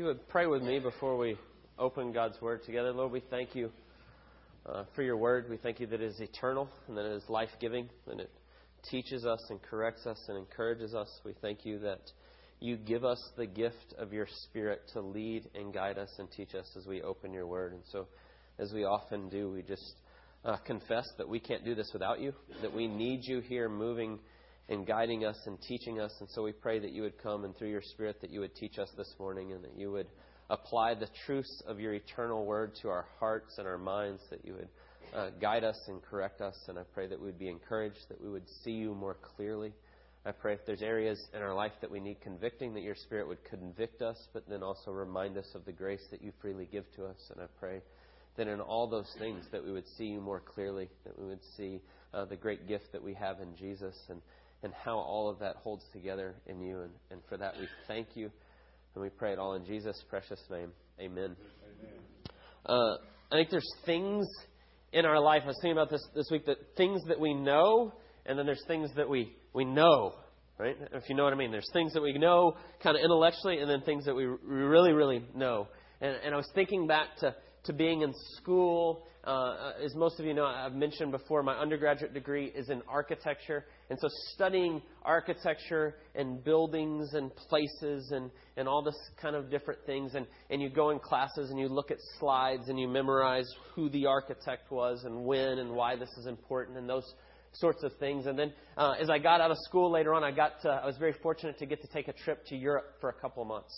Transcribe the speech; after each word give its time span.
you 0.00 0.06
would 0.06 0.26
pray 0.30 0.46
with 0.46 0.62
me 0.62 0.78
before 0.78 1.18
we 1.18 1.36
open 1.78 2.10
God's 2.10 2.40
Word 2.40 2.64
together. 2.64 2.90
Lord, 2.90 3.12
we 3.12 3.20
thank 3.28 3.54
you 3.54 3.70
uh, 4.64 4.84
for 4.96 5.02
your 5.02 5.18
Word. 5.18 5.44
We 5.50 5.58
thank 5.58 5.78
you 5.78 5.86
that 5.88 6.00
it 6.00 6.06
is 6.12 6.18
eternal 6.20 6.70
and 6.88 6.96
that 6.96 7.04
it 7.04 7.12
is 7.12 7.22
life 7.28 7.50
giving 7.60 7.86
and 8.10 8.18
it 8.18 8.30
teaches 8.90 9.26
us 9.26 9.44
and 9.50 9.60
corrects 9.60 10.06
us 10.06 10.18
and 10.28 10.38
encourages 10.38 10.94
us. 10.94 11.06
We 11.22 11.34
thank 11.42 11.66
you 11.66 11.80
that 11.80 12.00
you 12.60 12.78
give 12.78 13.04
us 13.04 13.22
the 13.36 13.44
gift 13.44 13.92
of 13.98 14.10
your 14.10 14.26
Spirit 14.44 14.80
to 14.94 15.02
lead 15.02 15.50
and 15.54 15.70
guide 15.70 15.98
us 15.98 16.08
and 16.18 16.30
teach 16.30 16.54
us 16.54 16.66
as 16.78 16.86
we 16.86 17.02
open 17.02 17.34
your 17.34 17.46
Word. 17.46 17.74
And 17.74 17.82
so, 17.92 18.06
as 18.58 18.72
we 18.72 18.84
often 18.84 19.28
do, 19.28 19.50
we 19.52 19.60
just 19.60 19.96
uh, 20.46 20.56
confess 20.64 21.10
that 21.18 21.28
we 21.28 21.40
can't 21.40 21.62
do 21.62 21.74
this 21.74 21.90
without 21.92 22.20
you, 22.20 22.32
that 22.62 22.72
we 22.72 22.88
need 22.88 23.20
you 23.24 23.40
here 23.40 23.68
moving 23.68 24.18
and 24.70 24.86
guiding 24.86 25.24
us 25.24 25.36
and 25.46 25.60
teaching 25.60 26.00
us. 26.00 26.12
And 26.20 26.28
so 26.30 26.42
we 26.42 26.52
pray 26.52 26.78
that 26.78 26.92
you 26.92 27.02
would 27.02 27.20
come 27.22 27.44
and 27.44 27.54
through 27.56 27.70
your 27.70 27.82
Spirit 27.82 28.20
that 28.20 28.30
you 28.30 28.40
would 28.40 28.54
teach 28.54 28.78
us 28.78 28.88
this 28.96 29.12
morning 29.18 29.52
and 29.52 29.64
that 29.64 29.76
you 29.76 29.90
would 29.90 30.06
apply 30.48 30.94
the 30.94 31.08
truths 31.26 31.62
of 31.66 31.80
your 31.80 31.92
eternal 31.92 32.46
word 32.46 32.72
to 32.82 32.88
our 32.88 33.06
hearts 33.18 33.58
and 33.58 33.66
our 33.66 33.78
minds, 33.78 34.22
that 34.30 34.44
you 34.44 34.54
would 34.54 34.68
uh, 35.12 35.30
guide 35.40 35.64
us 35.64 35.78
and 35.88 36.00
correct 36.02 36.40
us. 36.40 36.56
And 36.68 36.78
I 36.78 36.82
pray 36.94 37.08
that 37.08 37.18
we 37.18 37.26
would 37.26 37.38
be 37.38 37.48
encouraged, 37.48 37.98
that 38.08 38.22
we 38.22 38.30
would 38.30 38.48
see 38.62 38.70
you 38.70 38.94
more 38.94 39.16
clearly. 39.36 39.72
I 40.24 40.32
pray 40.32 40.52
if 40.52 40.60
there's 40.66 40.82
areas 40.82 41.20
in 41.34 41.42
our 41.42 41.54
life 41.54 41.72
that 41.80 41.90
we 41.90 41.98
need 41.98 42.20
convicting, 42.20 42.74
that 42.74 42.82
your 42.82 42.94
Spirit 42.94 43.26
would 43.26 43.42
convict 43.44 44.02
us, 44.02 44.18
but 44.32 44.48
then 44.48 44.62
also 44.62 44.92
remind 44.92 45.36
us 45.36 45.46
of 45.54 45.64
the 45.64 45.72
grace 45.72 46.04
that 46.10 46.22
you 46.22 46.32
freely 46.40 46.68
give 46.70 46.84
to 46.96 47.06
us. 47.06 47.16
And 47.32 47.40
I 47.40 47.46
pray 47.58 47.80
that 48.36 48.46
in 48.46 48.60
all 48.60 48.86
those 48.86 49.12
things 49.18 49.44
that 49.50 49.64
we 49.64 49.72
would 49.72 49.88
see 49.96 50.04
you 50.04 50.20
more 50.20 50.40
clearly, 50.40 50.88
that 51.04 51.18
we 51.18 51.26
would 51.26 51.42
see 51.56 51.80
uh, 52.14 52.24
the 52.26 52.36
great 52.36 52.68
gift 52.68 52.92
that 52.92 53.02
we 53.02 53.14
have 53.14 53.40
in 53.40 53.56
Jesus 53.56 53.96
and 54.08 54.20
and 54.62 54.72
how 54.84 54.98
all 54.98 55.28
of 55.28 55.38
that 55.38 55.56
holds 55.56 55.84
together 55.92 56.34
in 56.46 56.60
you. 56.60 56.80
And, 56.80 56.90
and 57.10 57.20
for 57.28 57.36
that, 57.36 57.54
we 57.58 57.66
thank 57.88 58.08
you. 58.14 58.30
And 58.94 59.02
we 59.02 59.08
pray 59.08 59.32
it 59.32 59.38
all 59.38 59.54
in 59.54 59.64
Jesus' 59.64 60.02
precious 60.08 60.40
name. 60.50 60.72
Amen. 61.00 61.36
Amen. 61.80 61.98
Uh, 62.66 62.96
I 63.32 63.36
think 63.36 63.50
there's 63.50 63.72
things 63.86 64.26
in 64.92 65.04
our 65.04 65.20
life. 65.20 65.42
I 65.44 65.48
was 65.48 65.58
thinking 65.62 65.78
about 65.78 65.90
this 65.90 66.04
this 66.14 66.28
week 66.30 66.46
that 66.46 66.56
things 66.76 67.00
that 67.08 67.18
we 67.18 67.32
know, 67.32 67.94
and 68.26 68.38
then 68.38 68.46
there's 68.46 68.64
things 68.66 68.90
that 68.96 69.08
we, 69.08 69.32
we 69.54 69.64
know, 69.64 70.14
right? 70.58 70.76
If 70.92 71.08
you 71.08 71.14
know 71.14 71.24
what 71.24 71.32
I 71.32 71.36
mean. 71.36 71.52
There's 71.52 71.70
things 71.72 71.92
that 71.94 72.02
we 72.02 72.12
know 72.12 72.56
kind 72.82 72.96
of 72.96 73.02
intellectually, 73.02 73.58
and 73.60 73.70
then 73.70 73.82
things 73.82 74.04
that 74.04 74.14
we 74.14 74.24
really, 74.24 74.92
really 74.92 75.24
know. 75.34 75.68
And, 76.00 76.16
and 76.24 76.34
I 76.34 76.36
was 76.36 76.48
thinking 76.54 76.86
back 76.86 77.16
to, 77.20 77.34
to 77.64 77.72
being 77.72 78.02
in 78.02 78.12
school. 78.36 79.06
Uh, 79.22 79.72
as 79.84 79.94
most 79.94 80.18
of 80.18 80.24
you 80.24 80.32
know, 80.32 80.46
I've 80.46 80.74
mentioned 80.74 81.12
before, 81.12 81.42
my 81.42 81.54
undergraduate 81.54 82.14
degree 82.14 82.46
is 82.46 82.70
in 82.70 82.80
architecture. 82.88 83.66
And 83.90 83.98
so 84.00 84.08
studying 84.32 84.80
architecture 85.02 85.96
and 86.14 86.42
buildings 86.42 87.12
and 87.12 87.30
places 87.36 88.12
and, 88.12 88.30
and 88.56 88.66
all 88.66 88.82
this 88.82 88.96
kind 89.20 89.36
of 89.36 89.50
different 89.50 89.80
things, 89.84 90.14
and, 90.14 90.26
and 90.48 90.62
you 90.62 90.70
go 90.70 90.90
in 90.90 90.98
classes 90.98 91.50
and 91.50 91.58
you 91.58 91.68
look 91.68 91.90
at 91.90 91.98
slides 92.18 92.68
and 92.68 92.80
you 92.80 92.88
memorize 92.88 93.48
who 93.74 93.90
the 93.90 94.06
architect 94.06 94.70
was 94.70 95.04
and 95.04 95.24
when 95.24 95.58
and 95.58 95.70
why 95.70 95.96
this 95.96 96.10
is 96.18 96.26
important 96.26 96.78
and 96.78 96.88
those 96.88 97.14
sorts 97.52 97.82
of 97.82 97.92
things. 97.98 98.24
And 98.24 98.38
then 98.38 98.54
uh, 98.78 98.94
as 98.98 99.10
I 99.10 99.18
got 99.18 99.42
out 99.42 99.50
of 99.50 99.58
school 99.64 99.90
later 99.90 100.14
on, 100.14 100.24
I, 100.24 100.30
got 100.30 100.62
to, 100.62 100.68
I 100.70 100.86
was 100.86 100.96
very 100.96 101.14
fortunate 101.22 101.58
to 101.58 101.66
get 101.66 101.82
to 101.82 101.88
take 101.88 102.08
a 102.08 102.14
trip 102.14 102.46
to 102.46 102.56
Europe 102.56 102.94
for 103.02 103.10
a 103.10 103.14
couple 103.14 103.44
months 103.44 103.74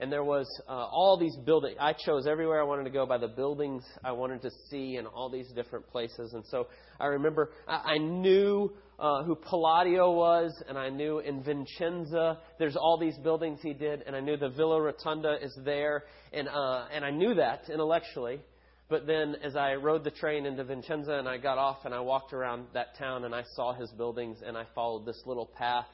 and 0.00 0.12
there 0.12 0.24
was 0.24 0.46
uh, 0.68 0.72
all 0.72 1.18
these 1.18 1.36
buildings. 1.44 1.76
I 1.80 1.92
chose 1.92 2.26
everywhere 2.26 2.60
I 2.60 2.64
wanted 2.64 2.84
to 2.84 2.90
go 2.90 3.04
by 3.04 3.18
the 3.18 3.28
buildings 3.28 3.82
I 4.04 4.12
wanted 4.12 4.42
to 4.42 4.50
see 4.70 4.96
in 4.96 5.06
all 5.06 5.28
these 5.28 5.48
different 5.48 5.88
places. 5.88 6.34
And 6.34 6.44
so 6.46 6.68
I 7.00 7.06
remember 7.06 7.50
I, 7.66 7.94
I 7.94 7.98
knew 7.98 8.72
uh, 8.98 9.24
who 9.24 9.34
Palladio 9.34 10.12
was, 10.12 10.52
and 10.68 10.78
I 10.78 10.88
knew 10.88 11.18
in 11.20 11.42
Vicenza 11.42 12.38
there's 12.58 12.76
all 12.76 12.98
these 12.98 13.16
buildings 13.18 13.60
he 13.62 13.72
did, 13.72 14.02
and 14.06 14.14
I 14.14 14.20
knew 14.20 14.36
the 14.36 14.50
Villa 14.50 14.80
Rotunda 14.80 15.36
is 15.42 15.56
there, 15.64 16.04
and 16.32 16.48
uh, 16.48 16.86
and 16.92 17.04
I 17.04 17.10
knew 17.10 17.34
that 17.34 17.68
intellectually. 17.72 18.40
But 18.88 19.06
then, 19.06 19.36
as 19.44 19.54
I 19.54 19.74
rode 19.74 20.02
the 20.02 20.10
train 20.10 20.46
into 20.46 20.64
Vicenza 20.64 21.18
and 21.18 21.28
I 21.28 21.36
got 21.36 21.58
off 21.58 21.84
and 21.84 21.92
I 21.92 22.00
walked 22.00 22.32
around 22.32 22.68
that 22.72 22.96
town 22.98 23.24
and 23.24 23.34
I 23.34 23.42
saw 23.54 23.74
his 23.74 23.90
buildings 23.90 24.38
and 24.46 24.56
I 24.56 24.64
followed 24.74 25.04
this 25.04 25.22
little 25.26 25.44
path 25.44 25.84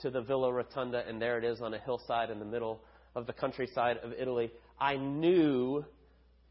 to 0.00 0.08
the 0.10 0.22
Villa 0.22 0.50
Rotunda, 0.50 1.02
and 1.06 1.20
there 1.20 1.36
it 1.38 1.44
is 1.44 1.60
on 1.60 1.74
a 1.74 1.78
hillside 1.78 2.30
in 2.30 2.38
the 2.38 2.46
middle 2.46 2.80
of 3.18 3.26
the 3.26 3.32
countryside 3.32 3.98
of 4.02 4.12
Italy, 4.18 4.50
I 4.80 4.96
knew 4.96 5.84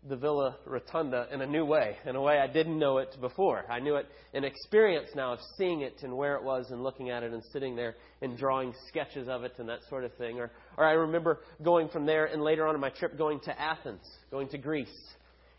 the 0.07 0.15
Villa 0.15 0.57
Rotunda 0.65 1.27
in 1.31 1.41
a 1.41 1.45
new 1.45 1.65
way, 1.65 1.97
in 2.05 2.15
a 2.15 2.21
way 2.21 2.39
I 2.39 2.47
didn't 2.47 2.77
know 2.77 2.97
it 2.97 3.15
before. 3.19 3.65
I 3.69 3.79
knew 3.79 3.95
it 3.95 4.05
in 4.33 4.43
experience 4.43 5.09
now 5.15 5.33
of 5.33 5.39
seeing 5.57 5.81
it 5.81 5.95
and 6.03 6.15
where 6.15 6.35
it 6.35 6.43
was 6.43 6.67
and 6.69 6.83
looking 6.83 7.09
at 7.09 7.23
it 7.23 7.33
and 7.33 7.41
sitting 7.51 7.75
there 7.75 7.95
and 8.21 8.37
drawing 8.37 8.73
sketches 8.89 9.27
of 9.27 9.43
it 9.43 9.53
and 9.57 9.67
that 9.69 9.79
sort 9.89 10.03
of 10.03 10.13
thing. 10.15 10.39
Or, 10.39 10.51
or 10.77 10.85
I 10.85 10.91
remember 10.91 11.39
going 11.63 11.89
from 11.89 12.05
there 12.05 12.25
and 12.25 12.41
later 12.43 12.67
on 12.67 12.75
in 12.75 12.81
my 12.81 12.89
trip 12.89 13.17
going 13.17 13.39
to 13.45 13.59
Athens, 13.59 14.05
going 14.29 14.49
to 14.49 14.57
Greece, 14.57 14.87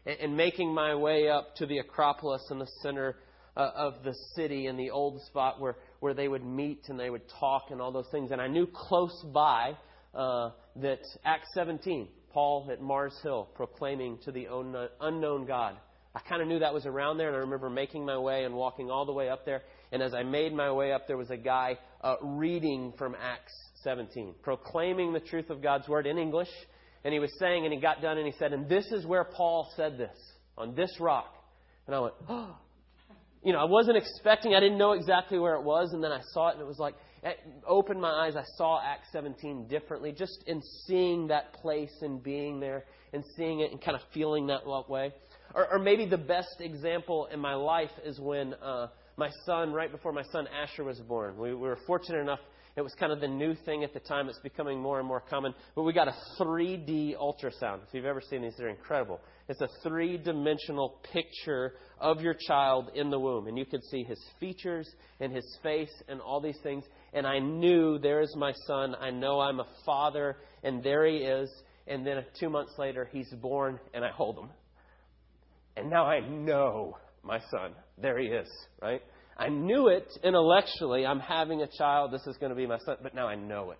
and, 0.06 0.18
and 0.20 0.36
making 0.36 0.72
my 0.72 0.94
way 0.94 1.28
up 1.28 1.56
to 1.56 1.66
the 1.66 1.78
Acropolis 1.78 2.42
in 2.50 2.58
the 2.58 2.68
center 2.82 3.16
uh, 3.56 3.70
of 3.74 4.04
the 4.04 4.14
city 4.36 4.66
in 4.66 4.76
the 4.76 4.90
old 4.90 5.20
spot 5.22 5.60
where, 5.60 5.76
where 6.00 6.14
they 6.14 6.28
would 6.28 6.44
meet 6.44 6.82
and 6.88 7.00
they 7.00 7.10
would 7.10 7.28
talk 7.40 7.66
and 7.70 7.80
all 7.80 7.92
those 7.92 8.08
things. 8.12 8.30
And 8.30 8.40
I 8.40 8.46
knew 8.46 8.68
close 8.72 9.24
by 9.34 9.72
uh, 10.14 10.50
that 10.76 11.00
Acts 11.24 11.48
17, 11.54 12.08
Paul 12.32 12.68
at 12.72 12.80
Mars 12.80 13.18
Hill 13.22 13.48
proclaiming 13.54 14.18
to 14.24 14.32
the 14.32 14.46
unknown 15.00 15.46
God. 15.46 15.76
I 16.14 16.20
kind 16.28 16.42
of 16.42 16.48
knew 16.48 16.58
that 16.58 16.74
was 16.74 16.86
around 16.86 17.18
there, 17.18 17.28
and 17.28 17.36
I 17.36 17.40
remember 17.40 17.70
making 17.70 18.04
my 18.04 18.18
way 18.18 18.44
and 18.44 18.54
walking 18.54 18.90
all 18.90 19.06
the 19.06 19.12
way 19.12 19.28
up 19.28 19.44
there. 19.44 19.62
And 19.92 20.02
as 20.02 20.14
I 20.14 20.22
made 20.22 20.52
my 20.52 20.72
way 20.72 20.92
up, 20.92 21.06
there 21.06 21.16
was 21.16 21.30
a 21.30 21.36
guy 21.36 21.78
uh, 22.00 22.16
reading 22.22 22.92
from 22.98 23.14
Acts 23.14 23.52
17, 23.84 24.34
proclaiming 24.42 25.12
the 25.12 25.20
truth 25.20 25.50
of 25.50 25.62
God's 25.62 25.86
word 25.86 26.06
in 26.06 26.18
English. 26.18 26.48
And 27.04 27.12
he 27.14 27.20
was 27.20 27.30
saying, 27.38 27.64
and 27.64 27.72
he 27.72 27.80
got 27.80 28.02
done, 28.02 28.18
and 28.18 28.26
he 28.26 28.32
said, 28.38 28.52
And 28.52 28.68
this 28.68 28.86
is 28.90 29.06
where 29.06 29.24
Paul 29.24 29.70
said 29.76 29.96
this, 29.96 30.16
on 30.56 30.74
this 30.74 30.90
rock. 30.98 31.32
And 31.86 31.94
I 31.94 32.00
went, 32.00 32.14
Oh. 32.28 32.56
You 33.44 33.52
know, 33.52 33.60
I 33.60 33.66
wasn't 33.66 33.96
expecting, 33.96 34.56
I 34.56 34.60
didn't 34.60 34.78
know 34.78 34.92
exactly 34.92 35.38
where 35.38 35.54
it 35.54 35.62
was, 35.62 35.92
and 35.92 36.02
then 36.02 36.10
I 36.10 36.20
saw 36.32 36.48
it, 36.48 36.54
and 36.54 36.60
it 36.60 36.66
was 36.66 36.80
like, 36.80 36.96
opened 37.66 38.00
my 38.00 38.26
eyes. 38.26 38.36
I 38.36 38.44
saw 38.56 38.80
Acts 38.82 39.08
17 39.12 39.66
differently, 39.68 40.12
just 40.12 40.44
in 40.46 40.62
seeing 40.86 41.28
that 41.28 41.52
place 41.54 41.94
and 42.02 42.22
being 42.22 42.60
there 42.60 42.84
and 43.12 43.24
seeing 43.36 43.60
it 43.60 43.72
and 43.72 43.80
kind 43.80 43.96
of 43.96 44.02
feeling 44.12 44.46
that 44.48 44.66
way. 44.66 45.12
Or, 45.54 45.72
or 45.72 45.78
maybe 45.78 46.06
the 46.06 46.18
best 46.18 46.60
example 46.60 47.28
in 47.32 47.40
my 47.40 47.54
life 47.54 47.90
is 48.04 48.20
when 48.20 48.54
uh, 48.54 48.88
my 49.16 49.30
son, 49.46 49.72
right 49.72 49.90
before 49.90 50.12
my 50.12 50.22
son 50.30 50.46
Asher 50.48 50.84
was 50.84 51.00
born, 51.00 51.36
we, 51.38 51.50
we 51.50 51.68
were 51.68 51.78
fortunate 51.86 52.20
enough. 52.20 52.40
It 52.76 52.82
was 52.82 52.94
kind 52.94 53.10
of 53.10 53.20
the 53.20 53.26
new 53.26 53.56
thing 53.64 53.82
at 53.82 53.92
the 53.92 53.98
time. 53.98 54.28
It's 54.28 54.38
becoming 54.38 54.78
more 54.80 55.00
and 55.00 55.08
more 55.08 55.20
common. 55.20 55.52
But 55.74 55.82
we 55.82 55.92
got 55.92 56.06
a 56.06 56.14
3D 56.38 57.16
ultrasound. 57.16 57.80
If 57.88 57.92
you've 57.92 58.04
ever 58.04 58.20
seen 58.20 58.42
these, 58.42 58.54
they're 58.56 58.68
incredible. 58.68 59.20
It's 59.48 59.60
a 59.60 59.68
three 59.82 60.16
dimensional 60.16 61.00
picture 61.12 61.72
of 61.98 62.20
your 62.20 62.34
child 62.46 62.92
in 62.94 63.10
the 63.10 63.18
womb. 63.18 63.48
And 63.48 63.58
you 63.58 63.64
could 63.64 63.82
see 63.90 64.04
his 64.04 64.22
features 64.38 64.88
and 65.18 65.34
his 65.34 65.58
face 65.60 65.90
and 66.08 66.20
all 66.20 66.40
these 66.40 66.58
things 66.62 66.84
and 67.12 67.26
I 67.26 67.38
knew 67.38 67.98
there 67.98 68.20
is 68.20 68.34
my 68.36 68.52
son. 68.66 68.94
I 69.00 69.10
know 69.10 69.40
I'm 69.40 69.60
a 69.60 69.66
father, 69.86 70.36
and 70.62 70.82
there 70.82 71.06
he 71.06 71.18
is. 71.18 71.50
And 71.86 72.06
then 72.06 72.24
two 72.38 72.50
months 72.50 72.72
later, 72.78 73.08
he's 73.10 73.30
born, 73.40 73.80
and 73.94 74.04
I 74.04 74.10
hold 74.10 74.38
him. 74.38 74.50
And 75.76 75.88
now 75.88 76.04
I 76.04 76.20
know 76.20 76.98
my 77.22 77.40
son. 77.50 77.72
There 78.00 78.18
he 78.18 78.26
is, 78.26 78.48
right? 78.82 79.02
I 79.36 79.48
knew 79.48 79.88
it 79.88 80.08
intellectually. 80.22 81.06
I'm 81.06 81.20
having 81.20 81.62
a 81.62 81.68
child. 81.78 82.12
This 82.12 82.26
is 82.26 82.36
going 82.38 82.50
to 82.50 82.56
be 82.56 82.66
my 82.66 82.78
son. 82.84 82.96
But 83.02 83.14
now 83.14 83.28
I 83.28 83.36
know 83.36 83.70
it. 83.70 83.78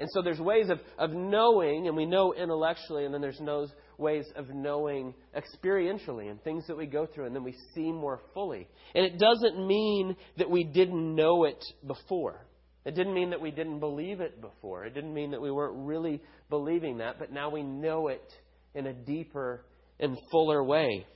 And 0.00 0.08
so 0.12 0.22
there's 0.22 0.40
ways 0.40 0.70
of, 0.70 0.80
of 0.98 1.12
knowing, 1.12 1.86
and 1.86 1.96
we 1.96 2.06
know 2.06 2.32
intellectually, 2.32 3.04
and 3.04 3.12
then 3.12 3.20
there's 3.20 3.40
no 3.40 3.66
ways 3.98 4.24
of 4.34 4.48
knowing 4.48 5.14
experientially 5.36 6.30
and 6.30 6.42
things 6.42 6.66
that 6.68 6.76
we 6.76 6.86
go 6.86 7.06
through, 7.06 7.26
and 7.26 7.34
then 7.34 7.44
we 7.44 7.54
see 7.74 7.92
more 7.92 8.20
fully. 8.32 8.66
And 8.94 9.04
it 9.04 9.18
doesn't 9.18 9.66
mean 9.66 10.16
that 10.38 10.50
we 10.50 10.64
didn't 10.64 11.14
know 11.14 11.44
it 11.44 11.62
before. 11.86 12.46
It 12.84 12.94
didn't 12.94 13.14
mean 13.14 13.30
that 13.30 13.40
we 13.40 13.50
didn't 13.50 13.80
believe 13.80 14.20
it 14.20 14.40
before. 14.40 14.84
It 14.84 14.94
didn't 14.94 15.12
mean 15.12 15.32
that 15.32 15.40
we 15.40 15.50
weren't 15.50 15.86
really 15.86 16.20
believing 16.48 16.98
that, 16.98 17.18
but 17.18 17.32
now 17.32 17.50
we 17.50 17.62
know 17.62 18.08
it 18.08 18.32
in 18.74 18.86
a 18.86 18.92
deeper 18.92 19.64
and 19.98 20.16
fuller 20.30 20.64
way. 20.64 21.06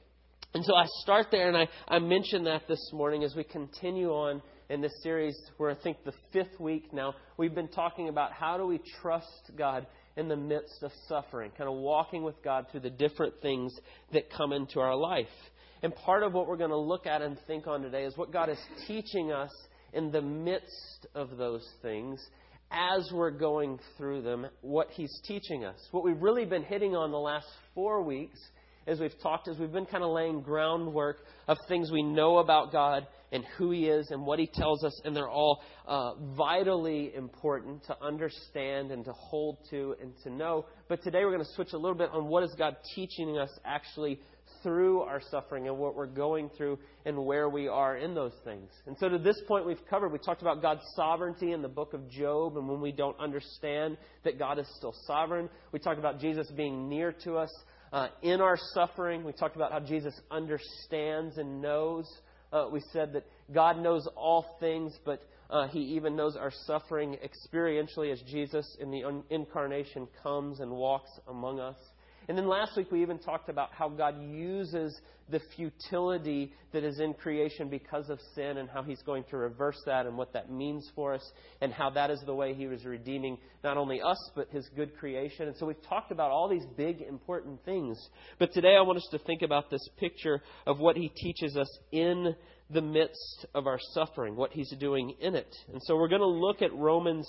And 0.52 0.64
so 0.64 0.74
I 0.74 0.84
start 1.02 1.28
there, 1.30 1.48
and 1.48 1.56
I, 1.56 1.68
I 1.88 1.98
mentioned 1.98 2.46
that 2.46 2.68
this 2.68 2.90
morning 2.92 3.24
as 3.24 3.34
we 3.34 3.44
continue 3.44 4.10
on 4.10 4.42
in 4.68 4.80
this 4.80 4.92
series. 5.02 5.36
We're, 5.58 5.70
I 5.70 5.74
think, 5.74 6.04
the 6.04 6.12
fifth 6.32 6.58
week 6.58 6.92
now. 6.92 7.14
We've 7.36 7.54
been 7.54 7.68
talking 7.68 8.08
about 8.08 8.32
how 8.32 8.56
do 8.56 8.66
we 8.66 8.80
trust 9.00 9.50
God 9.56 9.86
in 10.16 10.28
the 10.28 10.36
midst 10.36 10.82
of 10.82 10.92
suffering, 11.08 11.50
kind 11.56 11.68
of 11.68 11.76
walking 11.76 12.22
with 12.22 12.42
God 12.42 12.66
through 12.70 12.80
the 12.80 12.90
different 12.90 13.34
things 13.42 13.74
that 14.12 14.30
come 14.30 14.52
into 14.52 14.80
our 14.80 14.96
life. 14.96 15.26
And 15.82 15.94
part 15.94 16.22
of 16.22 16.32
what 16.32 16.46
we're 16.46 16.56
going 16.56 16.70
to 16.70 16.78
look 16.78 17.06
at 17.06 17.20
and 17.20 17.36
think 17.46 17.66
on 17.66 17.82
today 17.82 18.04
is 18.04 18.16
what 18.16 18.32
God 18.32 18.48
is 18.48 18.58
teaching 18.86 19.32
us 19.32 19.50
in 19.94 20.10
the 20.10 20.22
midst 20.22 21.06
of 21.14 21.36
those 21.36 21.66
things 21.80 22.20
as 22.70 23.08
we're 23.12 23.30
going 23.30 23.78
through 23.96 24.22
them, 24.22 24.46
what 24.60 24.88
He's 24.90 25.20
teaching 25.26 25.64
us. 25.64 25.78
What 25.92 26.04
we've 26.04 26.20
really 26.20 26.44
been 26.44 26.64
hitting 26.64 26.96
on 26.96 27.10
the 27.10 27.18
last 27.18 27.46
four 27.74 28.02
weeks 28.02 28.38
as 28.86 29.00
we've 29.00 29.18
talked, 29.22 29.48
as 29.48 29.58
we've 29.58 29.72
been 29.72 29.86
kind 29.86 30.04
of 30.04 30.10
laying 30.10 30.42
groundwork 30.42 31.18
of 31.48 31.56
things 31.68 31.90
we 31.90 32.02
know 32.02 32.38
about 32.38 32.70
God 32.72 33.06
and 33.32 33.44
who 33.56 33.70
He 33.70 33.86
is 33.86 34.10
and 34.10 34.26
what 34.26 34.38
He 34.38 34.46
tells 34.46 34.84
us, 34.84 35.00
and 35.04 35.16
they're 35.16 35.30
all 35.30 35.62
uh, 35.86 36.14
vitally 36.36 37.14
important 37.14 37.84
to 37.86 37.96
understand 38.02 38.90
and 38.90 39.04
to 39.04 39.12
hold 39.12 39.58
to 39.70 39.94
and 40.00 40.12
to 40.24 40.30
know. 40.30 40.66
But 40.88 41.02
today 41.02 41.24
we're 41.24 41.32
going 41.32 41.44
to 41.44 41.54
switch 41.54 41.72
a 41.72 41.78
little 41.78 41.96
bit 41.96 42.10
on 42.12 42.26
what 42.26 42.42
is 42.42 42.54
God 42.58 42.76
teaching 42.94 43.38
us 43.38 43.50
actually 43.64 44.20
through 44.64 45.02
our 45.02 45.20
suffering 45.30 45.68
and 45.68 45.78
what 45.78 45.94
we're 45.94 46.06
going 46.06 46.50
through 46.56 46.78
and 47.04 47.24
where 47.24 47.48
we 47.48 47.68
are 47.68 47.96
in 47.96 48.14
those 48.14 48.32
things. 48.44 48.68
And 48.88 48.96
so 48.98 49.08
to 49.08 49.18
this 49.18 49.40
point, 49.46 49.66
we've 49.66 49.86
covered, 49.88 50.10
we 50.10 50.18
talked 50.18 50.42
about 50.42 50.60
God's 50.60 50.82
sovereignty 50.96 51.52
in 51.52 51.62
the 51.62 51.68
book 51.68 51.94
of 51.94 52.10
Job 52.10 52.56
and 52.56 52.68
when 52.68 52.80
we 52.80 52.90
don't 52.90 53.18
understand 53.20 53.96
that 54.24 54.38
God 54.38 54.58
is 54.58 54.66
still 54.76 54.94
sovereign. 55.06 55.48
We 55.70 55.78
talked 55.78 56.00
about 56.00 56.18
Jesus 56.18 56.50
being 56.56 56.88
near 56.88 57.12
to 57.24 57.36
us 57.36 57.52
uh, 57.92 58.08
in 58.22 58.40
our 58.40 58.58
suffering. 58.72 59.22
We 59.22 59.32
talked 59.32 59.54
about 59.54 59.70
how 59.70 59.80
Jesus 59.80 60.18
understands 60.30 61.38
and 61.38 61.62
knows. 61.62 62.06
Uh, 62.52 62.66
we 62.72 62.80
said 62.92 63.12
that 63.12 63.26
God 63.52 63.78
knows 63.78 64.08
all 64.16 64.56
things, 64.58 64.98
but 65.04 65.20
uh, 65.50 65.68
He 65.68 65.80
even 65.80 66.16
knows 66.16 66.36
our 66.36 66.52
suffering 66.66 67.16
experientially 67.22 68.10
as 68.12 68.20
Jesus 68.22 68.66
in 68.80 68.90
the 68.90 69.04
un- 69.04 69.24
incarnation 69.28 70.08
comes 70.22 70.60
and 70.60 70.70
walks 70.70 71.10
among 71.28 71.60
us. 71.60 71.76
And 72.28 72.38
then 72.38 72.48
last 72.48 72.76
week 72.76 72.90
we 72.90 73.02
even 73.02 73.18
talked 73.18 73.48
about 73.48 73.70
how 73.72 73.88
God 73.88 74.14
uses 74.20 74.98
the 75.30 75.40
futility 75.56 76.52
that 76.72 76.84
is 76.84 77.00
in 77.00 77.14
creation 77.14 77.68
because 77.68 78.10
of 78.10 78.18
sin 78.34 78.58
and 78.58 78.68
how 78.68 78.82
He's 78.82 79.00
going 79.02 79.24
to 79.30 79.36
reverse 79.36 79.80
that 79.86 80.06
and 80.06 80.16
what 80.16 80.32
that 80.34 80.50
means 80.50 80.90
for 80.94 81.14
us 81.14 81.32
and 81.60 81.72
how 81.72 81.90
that 81.90 82.10
is 82.10 82.22
the 82.26 82.34
way 82.34 82.54
He 82.54 82.66
was 82.66 82.84
redeeming 82.84 83.38
not 83.62 83.76
only 83.76 84.00
us 84.02 84.30
but 84.34 84.48
His 84.50 84.68
good 84.76 84.96
creation. 84.96 85.48
And 85.48 85.56
so 85.56 85.66
we've 85.66 85.82
talked 85.88 86.12
about 86.12 86.30
all 86.30 86.48
these 86.48 86.66
big 86.76 87.00
important 87.00 87.64
things. 87.64 87.98
But 88.38 88.52
today 88.52 88.76
I 88.76 88.82
want 88.82 88.98
us 88.98 89.08
to 89.12 89.18
think 89.18 89.42
about 89.42 89.70
this 89.70 89.86
picture 89.98 90.42
of 90.66 90.78
what 90.78 90.96
He 90.96 91.08
teaches 91.08 91.56
us 91.56 91.78
in 91.92 92.34
the 92.70 92.82
midst 92.82 93.46
of 93.54 93.66
our 93.66 93.78
suffering, 93.92 94.36
what 94.36 94.52
He's 94.52 94.72
doing 94.78 95.14
in 95.20 95.34
it. 95.34 95.54
And 95.72 95.80
so 95.84 95.96
we're 95.96 96.08
going 96.08 96.20
to 96.20 96.26
look 96.26 96.62
at 96.62 96.74
Romans 96.74 97.26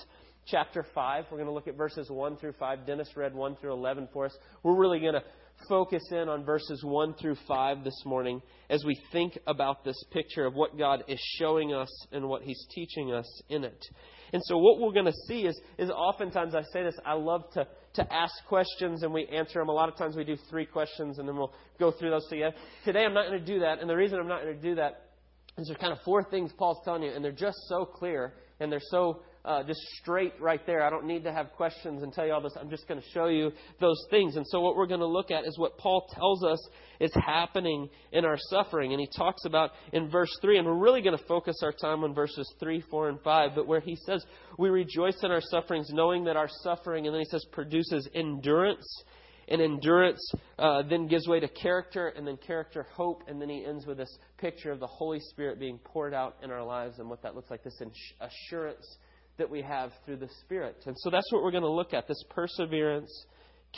chapter 0.48 0.86
5. 0.94 1.26
We're 1.30 1.38
going 1.38 1.48
to 1.48 1.54
look 1.54 1.68
at 1.68 1.76
verses 1.76 2.10
1 2.10 2.38
through 2.38 2.54
5. 2.54 2.86
Dennis 2.86 3.10
read 3.16 3.34
1 3.34 3.56
through 3.58 3.74
11 3.74 4.10
for 4.14 4.26
us. 4.26 4.38
We're 4.64 4.76
really 4.76 5.00
going 5.00 5.14
to 5.14 5.24
focus 5.70 6.04
in 6.12 6.30
on 6.30 6.44
verses 6.44 6.84
1 6.84 7.16
through 7.16 7.38
5 7.48 7.84
this 7.84 8.02
morning 8.06 8.42
as 8.70 8.84
we 8.86 9.00
think 9.12 9.38
about 9.48 9.84
this 9.84 10.02
picture 10.12 10.46
of 10.46 10.54
what 10.54 10.78
God 10.78 11.04
is 11.08 11.20
showing 11.40 11.74
us 11.74 11.90
and 12.12 12.28
what 12.28 12.44
He's 12.44 12.64
teaching 12.74 13.14
us 13.14 13.42
in 13.50 13.64
it. 13.64 13.86
And 14.34 14.42
so, 14.46 14.58
what 14.58 14.80
we're 14.80 14.92
going 14.92 15.06
to 15.06 15.14
see 15.28 15.42
is, 15.42 15.60
is 15.78 15.90
oftentimes 15.90 16.56
I 16.56 16.64
say 16.74 16.84
this, 16.84 16.96
I 17.06 17.14
love 17.14 17.44
to, 17.54 17.68
to 17.94 18.14
ask 18.14 18.34
questions 18.48 19.04
and 19.04 19.14
we 19.14 19.26
answer 19.28 19.60
them. 19.60 19.70
A 19.70 19.74
lot 19.74 19.88
of 19.88 19.98
times 19.98 20.16
we 20.16 20.24
do 20.24 20.36
three 20.50 20.66
questions 20.66 21.20
and 21.20 21.28
then 21.28 21.38
we'll 21.38 21.54
go 21.80 21.92
through 21.92 22.10
those 22.10 22.28
together. 22.28 22.56
Today, 22.84 23.06
I'm 23.06 23.14
not 23.14 23.28
going 23.28 23.40
to 23.40 23.46
do 23.46 23.60
that. 23.62 23.80
And 23.80 23.90
the 23.90 23.96
reason 23.96 24.20
I'm 24.20 24.28
not 24.28 24.42
going 24.42 24.56
to 24.56 24.62
do 24.62 24.76
that 24.76 25.10
is 25.58 25.68
there's 25.68 25.80
kind 25.80 25.94
of 25.94 26.00
four 26.04 26.24
things 26.24 26.52
Paul's 26.58 26.80
telling 26.84 27.04
you, 27.04 27.12
and 27.12 27.24
they're 27.24 27.32
just 27.32 27.58
so 27.70 27.86
clear 27.86 28.34
and 28.60 28.72
they're 28.72 28.82
so 28.90 29.22
uh, 29.46 29.64
just 29.64 29.80
straight 30.02 30.34
right 30.40 30.66
there. 30.66 30.84
I 30.84 30.90
don't 30.90 31.06
need 31.06 31.24
to 31.24 31.32
have 31.32 31.52
questions 31.52 32.02
and 32.02 32.12
tell 32.12 32.26
you 32.26 32.34
all 32.34 32.42
this. 32.42 32.54
I'm 32.60 32.70
just 32.70 32.88
going 32.88 33.00
to 33.00 33.08
show 33.10 33.28
you 33.28 33.52
those 33.80 34.04
things. 34.10 34.36
And 34.36 34.46
so, 34.48 34.60
what 34.60 34.76
we're 34.76 34.88
going 34.88 35.02
to 35.02 35.06
look 35.06 35.30
at 35.30 35.46
is 35.46 35.58
what 35.58 35.78
Paul 35.78 36.08
tells 36.14 36.44
us 36.44 36.60
is 37.00 37.12
happening 37.14 37.90
in 38.12 38.26
our 38.26 38.38
suffering. 38.50 38.94
And 38.94 39.00
he 39.00 39.08
talks 39.16 39.46
about 39.46 39.72
in 39.94 40.10
verse 40.10 40.32
3, 40.42 40.58
and 40.58 40.68
we're 40.68 40.74
really 40.74 41.02
going 41.02 41.18
to 41.18 41.24
focus 41.26 41.58
our 41.62 41.72
time 41.72 42.04
on 42.04 42.14
verses 42.16 42.52
3, 42.60 42.84
4, 42.90 43.10
and 43.10 43.22
5, 43.22 43.52
but 43.56 43.68
where 43.68 43.80
he 43.80 43.96
says, 44.06 44.26
We 44.58 44.70
rejoice 44.70 45.18
in 45.24 45.32
our 45.32 45.42
sufferings, 45.42 45.90
knowing 45.92 46.26
that 46.26 46.36
our 46.36 46.50
suffering, 46.64 47.06
and 47.06 47.14
then 47.14 47.22
he 47.22 47.30
says, 47.30 47.46
produces 47.52 48.08
endurance. 48.16 49.04
And 49.48 49.62
endurance 49.62 50.20
uh, 50.58 50.82
then 50.90 51.06
gives 51.06 51.28
way 51.28 51.40
to 51.40 51.48
character, 51.48 52.08
and 52.08 52.26
then 52.26 52.38
character, 52.38 52.88
hope, 52.92 53.22
and 53.28 53.40
then 53.40 53.48
he 53.48 53.64
ends 53.64 53.86
with 53.86 53.98
this 53.98 54.18
picture 54.40 54.72
of 54.72 54.80
the 54.80 54.88
Holy 54.88 55.20
Spirit 55.20 55.60
being 55.60 55.78
poured 55.78 56.16
out 56.16 56.38
in 56.42 56.50
our 56.50 56.64
lives 56.64 56.98
and 56.98 57.08
what 57.08 57.22
that 57.22 57.36
looks 57.36 57.52
like 57.52 57.64
this 57.64 57.80
assurance 58.20 58.98
that 59.38 59.50
we 59.50 59.62
have 59.62 59.92
through 60.06 60.18
the 60.18 60.30
Spirit. 60.42 60.78
And 60.86 60.96
so 61.00 61.10
that's 61.10 61.32
what 61.32 61.44
we're 61.44 61.52
going 61.52 61.64
to 61.64 61.70
look 61.70 61.94
at 61.94 62.08
this 62.08 62.22
perseverance, 62.30 63.12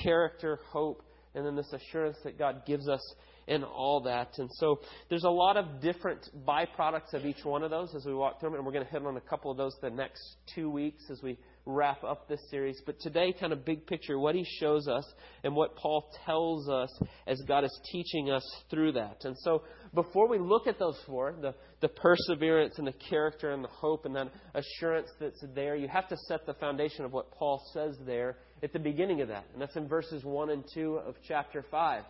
character, 0.01 0.59
hope, 0.69 1.03
and 1.35 1.45
then 1.45 1.55
this 1.55 1.71
assurance 1.73 2.17
that 2.23 2.37
God 2.37 2.63
gives 2.65 2.87
us 2.87 3.01
in 3.47 3.63
all 3.63 4.01
that. 4.01 4.29
And 4.37 4.49
so 4.53 4.79
there's 5.09 5.23
a 5.23 5.29
lot 5.29 5.57
of 5.57 5.81
different 5.81 6.29
byproducts 6.47 7.13
of 7.13 7.25
each 7.25 7.43
one 7.43 7.63
of 7.63 7.69
those 7.69 7.93
as 7.95 8.05
we 8.05 8.13
walk 8.13 8.39
through 8.39 8.49
them, 8.49 8.57
and 8.57 8.65
we're 8.65 8.73
going 8.73 8.85
to 8.85 8.91
hit 8.91 9.05
on 9.05 9.17
a 9.17 9.21
couple 9.21 9.51
of 9.51 9.57
those 9.57 9.73
the 9.81 9.89
next 9.89 10.21
two 10.53 10.69
weeks 10.69 11.03
as 11.09 11.21
we 11.21 11.37
wrap 11.67 12.03
up 12.03 12.27
this 12.27 12.39
series. 12.49 12.81
But 12.85 12.99
today, 12.99 13.33
kind 13.37 13.51
of 13.51 13.65
big 13.65 13.85
picture, 13.85 14.17
what 14.17 14.35
he 14.35 14.45
shows 14.59 14.87
us 14.87 15.05
and 15.43 15.53
what 15.53 15.75
Paul 15.75 16.09
tells 16.25 16.69
us 16.69 16.89
as 17.27 17.41
God 17.47 17.65
is 17.65 17.79
teaching 17.91 18.31
us 18.31 18.43
through 18.69 18.93
that. 18.93 19.25
And 19.25 19.35
so 19.39 19.63
before 19.93 20.29
we 20.29 20.39
look 20.39 20.65
at 20.65 20.79
those 20.79 20.97
four, 21.05 21.35
the, 21.39 21.53
the 21.81 21.89
perseverance 21.89 22.75
and 22.77 22.87
the 22.87 22.93
character 23.09 23.51
and 23.51 23.63
the 23.63 23.69
hope 23.69 24.05
and 24.05 24.15
that 24.15 24.31
assurance 24.55 25.09
that's 25.19 25.43
there, 25.53 25.75
you 25.75 25.87
have 25.89 26.07
to 26.07 26.17
set 26.27 26.45
the 26.45 26.53
foundation 26.55 27.03
of 27.03 27.11
what 27.11 27.31
Paul 27.31 27.61
says 27.73 27.97
there 28.05 28.37
at 28.63 28.71
the 28.71 28.79
beginning 28.79 29.21
of 29.21 29.27
that. 29.27 29.45
And 29.53 29.61
that's 29.61 29.75
in 29.75 29.87
verses 29.87 30.23
1 30.23 30.49
and 30.49 30.63
2 30.73 30.99
of 31.05 31.15
chapter 31.27 31.65
5. 31.69 32.03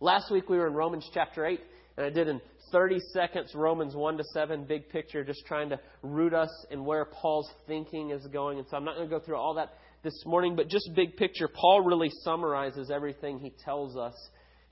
Last 0.00 0.30
week 0.30 0.48
we 0.48 0.56
were 0.56 0.66
in 0.66 0.74
Romans 0.74 1.08
chapter 1.12 1.46
8, 1.46 1.60
and 1.96 2.06
I 2.06 2.10
did 2.10 2.28
in 2.28 2.40
30 2.72 2.98
seconds 3.12 3.52
Romans 3.54 3.94
1 3.94 4.18
to 4.18 4.24
7, 4.34 4.64
big 4.64 4.88
picture, 4.88 5.24
just 5.24 5.46
trying 5.46 5.70
to 5.70 5.80
root 6.02 6.34
us 6.34 6.50
in 6.70 6.84
where 6.84 7.06
Paul's 7.06 7.50
thinking 7.66 8.10
is 8.10 8.26
going. 8.26 8.58
And 8.58 8.66
so 8.68 8.76
I'm 8.76 8.84
not 8.84 8.96
going 8.96 9.08
to 9.08 9.18
go 9.18 9.24
through 9.24 9.36
all 9.36 9.54
that 9.54 9.74
this 10.02 10.22
morning, 10.26 10.56
but 10.56 10.68
just 10.68 10.90
big 10.94 11.16
picture, 11.16 11.48
Paul 11.48 11.82
really 11.82 12.10
summarizes 12.22 12.90
everything 12.90 13.38
he 13.38 13.52
tells 13.64 13.96
us 13.96 14.14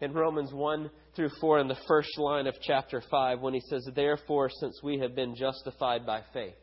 in 0.01 0.13
Romans 0.13 0.53
1 0.53 0.91
through 1.17 1.31
4 1.41 1.61
in 1.61 1.69
the 1.69 1.79
first 1.89 2.19
line 2.19 2.47
of 2.47 2.55
chapter 2.63 3.03
5 3.11 3.41
when 3.41 3.55
he 3.55 3.61
says, 3.69 3.89
Therefore, 3.95 4.51
since 4.61 4.81
we 4.83 4.99
have 4.99 5.15
been 5.15 5.35
justified 5.35 6.05
by 6.05 6.21
faith. 6.33 6.55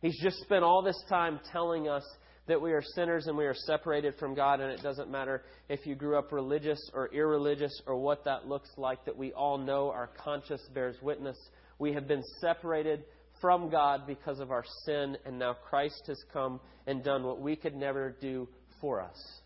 He's 0.00 0.18
just 0.22 0.38
spent 0.40 0.64
all 0.64 0.82
this 0.82 1.00
time 1.08 1.40
telling 1.52 1.88
us 1.88 2.04
that 2.46 2.60
we 2.60 2.72
are 2.72 2.82
sinners 2.94 3.26
and 3.26 3.36
we 3.36 3.46
are 3.46 3.54
separated 3.54 4.14
from 4.18 4.34
God, 4.34 4.60
and 4.60 4.70
it 4.70 4.82
doesn't 4.82 5.10
matter 5.10 5.42
if 5.68 5.86
you 5.86 5.94
grew 5.94 6.18
up 6.18 6.32
religious 6.32 6.78
or 6.94 7.12
irreligious 7.12 7.80
or 7.86 7.96
what 7.96 8.24
that 8.24 8.46
looks 8.46 8.70
like, 8.76 9.04
that 9.04 9.16
we 9.16 9.32
all 9.32 9.58
know 9.58 9.90
our 9.90 10.10
conscience 10.22 10.62
bears 10.72 10.96
witness. 11.02 11.36
We 11.78 11.92
have 11.92 12.06
been 12.06 12.22
separated 12.40 13.04
from 13.40 13.68
God 13.70 14.06
because 14.06 14.40
of 14.40 14.50
our 14.50 14.64
sin, 14.84 15.16
and 15.24 15.38
now 15.38 15.54
Christ 15.68 16.02
has 16.06 16.22
come 16.32 16.60
and 16.86 17.02
done 17.02 17.24
what 17.24 17.40
we 17.40 17.56
could 17.56 17.74
never 17.74 18.16
do 18.20 18.48
for 18.80 19.00
us. 19.00 19.40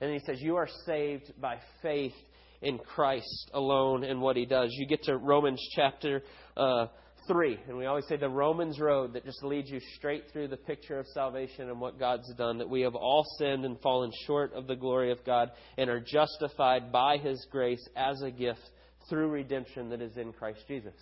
And 0.00 0.12
he 0.12 0.20
says, 0.20 0.40
You 0.40 0.56
are 0.56 0.68
saved 0.84 1.32
by 1.40 1.58
faith 1.82 2.14
in 2.62 2.78
Christ 2.78 3.50
alone 3.52 4.04
and 4.04 4.20
what 4.20 4.36
he 4.36 4.46
does. 4.46 4.70
You 4.72 4.86
get 4.86 5.02
to 5.04 5.16
Romans 5.16 5.60
chapter 5.74 6.22
uh, 6.56 6.86
3, 7.26 7.58
and 7.68 7.76
we 7.76 7.86
always 7.86 8.06
say 8.06 8.16
the 8.16 8.28
Romans 8.28 8.78
road 8.78 9.12
that 9.14 9.24
just 9.24 9.42
leads 9.42 9.70
you 9.70 9.80
straight 9.96 10.24
through 10.32 10.48
the 10.48 10.56
picture 10.56 10.98
of 10.98 11.06
salvation 11.08 11.68
and 11.68 11.80
what 11.80 11.98
God's 11.98 12.32
done, 12.34 12.58
that 12.58 12.68
we 12.68 12.82
have 12.82 12.94
all 12.94 13.24
sinned 13.38 13.64
and 13.64 13.80
fallen 13.80 14.10
short 14.26 14.52
of 14.52 14.66
the 14.66 14.76
glory 14.76 15.12
of 15.12 15.24
God 15.24 15.50
and 15.76 15.90
are 15.90 16.00
justified 16.00 16.92
by 16.92 17.18
his 17.18 17.46
grace 17.50 17.86
as 17.96 18.22
a 18.22 18.30
gift 18.30 18.60
through 19.08 19.28
redemption 19.28 19.90
that 19.90 20.02
is 20.02 20.16
in 20.16 20.32
Christ 20.32 20.60
Jesus. 20.68 20.94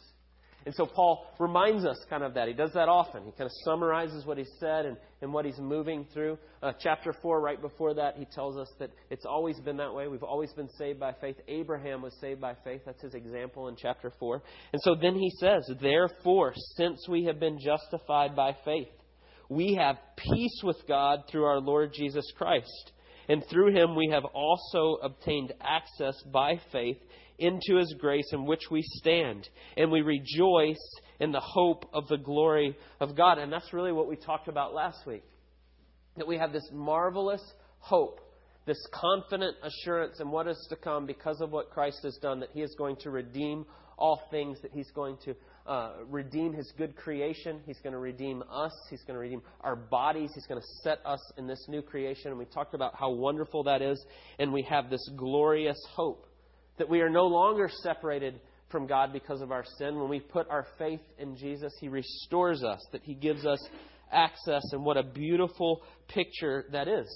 And 0.66 0.74
so 0.74 0.86
Paul 0.86 1.26
reminds 1.38 1.84
us 1.84 1.96
kind 2.08 2.22
of 2.22 2.34
that. 2.34 2.48
He 2.48 2.54
does 2.54 2.72
that 2.72 2.88
often. 2.88 3.24
He 3.24 3.32
kind 3.32 3.44
of 3.44 3.52
summarizes 3.64 4.24
what 4.24 4.38
he 4.38 4.46
said 4.58 4.86
and, 4.86 4.96
and 5.20 5.32
what 5.32 5.44
he's 5.44 5.58
moving 5.58 6.06
through. 6.12 6.38
Uh, 6.62 6.72
chapter 6.80 7.14
4, 7.20 7.40
right 7.40 7.60
before 7.60 7.94
that, 7.94 8.16
he 8.16 8.24
tells 8.24 8.56
us 8.56 8.68
that 8.78 8.90
it's 9.10 9.26
always 9.26 9.60
been 9.60 9.76
that 9.76 9.94
way. 9.94 10.08
We've 10.08 10.22
always 10.22 10.52
been 10.52 10.70
saved 10.78 10.98
by 10.98 11.12
faith. 11.20 11.36
Abraham 11.48 12.00
was 12.00 12.14
saved 12.18 12.40
by 12.40 12.54
faith. 12.64 12.80
That's 12.86 13.02
his 13.02 13.14
example 13.14 13.68
in 13.68 13.76
chapter 13.76 14.12
4. 14.18 14.42
And 14.72 14.80
so 14.82 14.94
then 14.94 15.14
he 15.14 15.30
says, 15.38 15.70
Therefore, 15.80 16.54
since 16.76 17.06
we 17.08 17.24
have 17.24 17.38
been 17.38 17.58
justified 17.58 18.34
by 18.34 18.56
faith, 18.64 18.88
we 19.50 19.74
have 19.74 19.96
peace 20.16 20.60
with 20.62 20.78
God 20.88 21.24
through 21.30 21.44
our 21.44 21.60
Lord 21.60 21.92
Jesus 21.92 22.24
Christ. 22.38 22.92
And 23.28 23.44
through 23.50 23.74
him 23.74 23.96
we 23.96 24.10
have 24.12 24.24
also 24.24 24.98
obtained 25.02 25.52
access 25.60 26.14
by 26.32 26.60
faith 26.72 26.98
into 27.38 27.76
his 27.76 27.94
grace 27.98 28.28
in 28.32 28.46
which 28.46 28.70
we 28.70 28.82
stand. 28.82 29.48
And 29.76 29.90
we 29.90 30.00
rejoice 30.00 30.84
in 31.20 31.32
the 31.32 31.40
hope 31.40 31.88
of 31.92 32.08
the 32.08 32.16
glory 32.16 32.76
of 33.00 33.16
God. 33.16 33.38
And 33.38 33.52
that's 33.52 33.72
really 33.72 33.92
what 33.92 34.08
we 34.08 34.16
talked 34.16 34.48
about 34.48 34.74
last 34.74 35.06
week. 35.06 35.24
That 36.16 36.26
we 36.26 36.38
have 36.38 36.52
this 36.52 36.68
marvelous 36.72 37.42
hope, 37.78 38.20
this 38.66 38.78
confident 38.92 39.56
assurance 39.62 40.20
in 40.20 40.30
what 40.30 40.46
is 40.46 40.66
to 40.70 40.76
come 40.76 41.06
because 41.06 41.40
of 41.40 41.50
what 41.50 41.70
Christ 41.70 42.00
has 42.04 42.16
done, 42.22 42.40
that 42.40 42.50
he 42.52 42.62
is 42.62 42.74
going 42.78 42.96
to 42.96 43.10
redeem 43.10 43.66
all 43.96 44.22
things, 44.30 44.60
that 44.62 44.72
he's 44.72 44.90
going 44.90 45.16
to 45.24 45.34
uh, 45.66 45.92
redeem 46.08 46.52
his 46.52 46.72
good 46.76 46.94
creation. 46.96 47.60
He's 47.64 47.78
going 47.78 47.92
to 47.92 47.98
redeem 47.98 48.42
us. 48.50 48.72
He's 48.90 49.02
going 49.02 49.14
to 49.14 49.20
redeem 49.20 49.42
our 49.60 49.76
bodies. 49.76 50.30
He's 50.34 50.46
going 50.46 50.60
to 50.60 50.66
set 50.82 50.98
us 51.04 51.20
in 51.38 51.46
this 51.46 51.64
new 51.68 51.80
creation. 51.80 52.28
And 52.28 52.38
we 52.38 52.44
talked 52.44 52.74
about 52.74 52.94
how 52.96 53.10
wonderful 53.10 53.64
that 53.64 53.82
is. 53.82 54.04
And 54.38 54.52
we 54.52 54.62
have 54.62 54.90
this 54.90 55.08
glorious 55.16 55.78
hope 55.94 56.26
that 56.78 56.88
we 56.88 57.00
are 57.00 57.10
no 57.10 57.26
longer 57.26 57.70
separated 57.82 58.40
from 58.70 58.86
God 58.86 59.12
because 59.12 59.40
of 59.40 59.52
our 59.52 59.64
sin. 59.78 59.98
When 59.98 60.08
we 60.08 60.20
put 60.20 60.48
our 60.50 60.66
faith 60.78 61.00
in 61.18 61.36
Jesus, 61.36 61.72
He 61.80 61.88
restores 61.88 62.64
us, 62.64 62.84
that 62.92 63.02
He 63.04 63.14
gives 63.14 63.46
us 63.46 63.60
access, 64.12 64.62
and 64.72 64.84
what 64.84 64.96
a 64.96 65.02
beautiful 65.02 65.82
picture 66.08 66.66
that 66.72 66.88
is. 66.88 67.06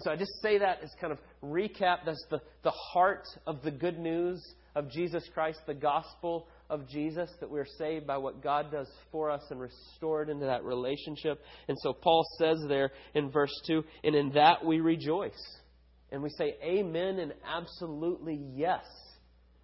So 0.00 0.10
I 0.10 0.16
just 0.16 0.32
say 0.42 0.58
that 0.58 0.82
as 0.82 0.90
kind 1.00 1.12
of 1.12 1.18
recap. 1.42 1.98
That's 2.04 2.24
the, 2.30 2.40
the 2.62 2.70
heart 2.70 3.26
of 3.46 3.62
the 3.62 3.70
good 3.70 3.98
news 3.98 4.42
of 4.74 4.90
Jesus 4.90 5.22
Christ, 5.34 5.60
the 5.66 5.74
gospel 5.74 6.48
of 6.70 6.88
Jesus, 6.88 7.30
that 7.40 7.50
we're 7.50 7.66
saved 7.78 8.06
by 8.06 8.16
what 8.16 8.42
God 8.42 8.72
does 8.72 8.88
for 9.10 9.30
us 9.30 9.42
and 9.50 9.60
restored 9.60 10.30
into 10.30 10.46
that 10.46 10.64
relationship. 10.64 11.40
And 11.68 11.76
so 11.82 11.92
Paul 11.92 12.24
says 12.38 12.58
there 12.68 12.90
in 13.14 13.30
verse 13.30 13.52
2, 13.66 13.84
and 14.04 14.14
in 14.14 14.30
that 14.30 14.64
we 14.64 14.80
rejoice. 14.80 15.58
And 16.12 16.22
we 16.22 16.28
say 16.30 16.54
amen 16.62 17.18
and 17.18 17.32
absolutely 17.44 18.40
yes. 18.54 18.84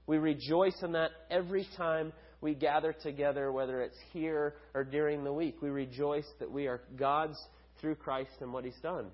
We 0.06 0.18
rejoice 0.18 0.82
in 0.82 0.92
that 0.92 1.10
every 1.30 1.68
time 1.76 2.12
we 2.40 2.54
gather 2.54 2.92
together, 2.92 3.52
whether 3.52 3.82
it's 3.82 3.98
here 4.12 4.54
or 4.74 4.82
during 4.82 5.24
the 5.24 5.32
week. 5.32 5.60
We 5.60 5.68
rejoice 5.68 6.26
that 6.40 6.50
we 6.50 6.66
are 6.66 6.80
God's 6.96 7.38
through 7.80 7.96
Christ 7.96 8.30
and 8.40 8.52
what 8.52 8.64
He's 8.64 8.80
done. 8.82 9.10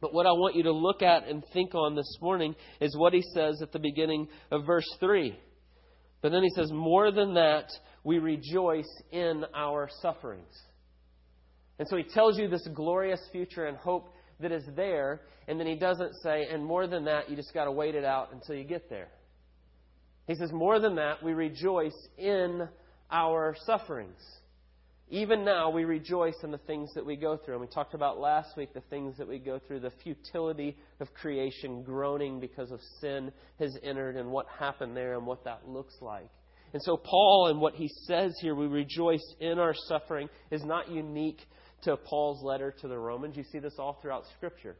But 0.00 0.12
what 0.12 0.26
I 0.26 0.32
want 0.32 0.56
you 0.56 0.64
to 0.64 0.72
look 0.72 1.00
at 1.00 1.28
and 1.28 1.44
think 1.52 1.74
on 1.74 1.94
this 1.94 2.18
morning 2.20 2.56
is 2.80 2.96
what 2.96 3.12
he 3.12 3.22
says 3.34 3.62
at 3.62 3.70
the 3.70 3.78
beginning 3.78 4.26
of 4.50 4.66
verse 4.66 4.88
3. 4.98 5.38
But 6.20 6.32
then 6.32 6.42
he 6.42 6.50
says, 6.56 6.72
More 6.72 7.12
than 7.12 7.34
that, 7.34 7.68
we 8.02 8.18
rejoice 8.18 8.90
in 9.12 9.44
our 9.54 9.88
sufferings. 10.00 10.52
And 11.78 11.86
so 11.88 11.96
he 11.96 12.02
tells 12.02 12.36
you 12.36 12.48
this 12.48 12.66
glorious 12.74 13.20
future 13.30 13.66
and 13.66 13.76
hope 13.76 14.12
that 14.42 14.52
is 14.52 14.64
there, 14.76 15.22
and 15.48 15.58
then 15.58 15.66
he 15.66 15.74
doesn't 15.74 16.14
say, 16.22 16.46
and 16.50 16.64
more 16.64 16.86
than 16.86 17.04
that, 17.06 17.30
you 17.30 17.36
just 17.36 17.54
got 17.54 17.64
to 17.64 17.72
wait 17.72 17.94
it 17.94 18.04
out 18.04 18.32
until 18.32 18.54
you 18.54 18.64
get 18.64 18.88
there. 18.90 19.08
He 20.26 20.34
says, 20.34 20.52
More 20.52 20.78
than 20.78 20.96
that, 20.96 21.22
we 21.22 21.32
rejoice 21.32 21.96
in 22.16 22.68
our 23.10 23.56
sufferings. 23.66 24.20
Even 25.08 25.44
now, 25.44 25.68
we 25.68 25.84
rejoice 25.84 26.36
in 26.42 26.50
the 26.50 26.58
things 26.58 26.90
that 26.94 27.04
we 27.04 27.16
go 27.16 27.36
through. 27.36 27.54
And 27.54 27.60
we 27.60 27.66
talked 27.66 27.92
about 27.92 28.18
last 28.18 28.56
week 28.56 28.72
the 28.72 28.80
things 28.82 29.18
that 29.18 29.28
we 29.28 29.38
go 29.38 29.58
through, 29.58 29.80
the 29.80 29.92
futility 30.02 30.76
of 31.00 31.12
creation, 31.12 31.82
groaning 31.82 32.40
because 32.40 32.70
of 32.70 32.80
sin 33.00 33.30
has 33.58 33.76
entered, 33.82 34.16
and 34.16 34.30
what 34.30 34.46
happened 34.58 34.96
there 34.96 35.18
and 35.18 35.26
what 35.26 35.44
that 35.44 35.68
looks 35.68 35.94
like. 36.00 36.30
And 36.72 36.80
so, 36.82 36.96
Paul 36.96 37.48
and 37.50 37.60
what 37.60 37.74
he 37.74 37.88
says 38.06 38.32
here, 38.40 38.54
we 38.54 38.66
rejoice 38.66 39.34
in 39.40 39.58
our 39.58 39.74
suffering, 39.86 40.30
is 40.50 40.64
not 40.64 40.90
unique 40.90 41.40
to 41.82 41.96
Paul's 41.96 42.42
letter 42.42 42.74
to 42.80 42.88
the 42.88 42.98
Romans. 42.98 43.36
You 43.36 43.44
see 43.50 43.58
this 43.58 43.74
all 43.78 43.98
throughout 44.00 44.24
Scripture. 44.36 44.76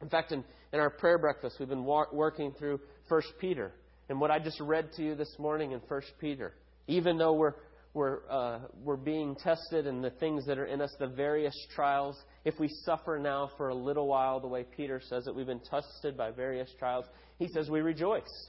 In 0.00 0.08
fact, 0.08 0.32
in, 0.32 0.44
in 0.72 0.80
our 0.80 0.90
prayer 0.90 1.18
breakfast, 1.18 1.56
we've 1.58 1.68
been 1.68 1.84
wa- 1.84 2.06
working 2.12 2.52
through 2.58 2.80
1 3.08 3.22
Peter. 3.38 3.72
And 4.08 4.20
what 4.20 4.30
I 4.30 4.38
just 4.38 4.60
read 4.60 4.92
to 4.96 5.02
you 5.02 5.14
this 5.14 5.34
morning 5.38 5.72
in 5.72 5.80
1 5.80 6.02
Peter, 6.20 6.54
even 6.86 7.18
though 7.18 7.34
we're 7.34 7.54
we're, 7.92 8.20
uh, 8.30 8.60
we're 8.84 8.96
being 8.96 9.34
tested 9.34 9.86
and 9.86 10.02
the 10.02 10.10
things 10.10 10.46
that 10.46 10.58
are 10.58 10.66
in 10.66 10.80
us, 10.80 10.94
the 11.00 11.08
various 11.08 11.54
trials. 11.74 12.16
If 12.44 12.58
we 12.60 12.68
suffer 12.84 13.18
now 13.20 13.50
for 13.56 13.70
a 13.70 13.74
little 13.74 14.06
while, 14.06 14.38
the 14.38 14.46
way 14.46 14.64
Peter 14.76 15.00
says 15.04 15.26
it, 15.26 15.34
we've 15.34 15.46
been 15.46 15.60
tested 15.68 16.16
by 16.16 16.30
various 16.30 16.70
trials, 16.78 17.06
he 17.38 17.48
says 17.48 17.68
we 17.68 17.80
rejoice. 17.80 18.48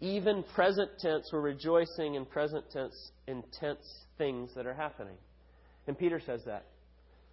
Even 0.00 0.42
present 0.54 0.90
tense, 0.98 1.28
we're 1.32 1.40
rejoicing 1.40 2.14
in 2.14 2.26
present 2.26 2.64
tense, 2.70 3.12
intense 3.26 4.04
things 4.18 4.50
that 4.54 4.66
are 4.66 4.74
happening. 4.74 5.16
And 5.86 5.98
Peter 5.98 6.20
says 6.24 6.42
that. 6.46 6.66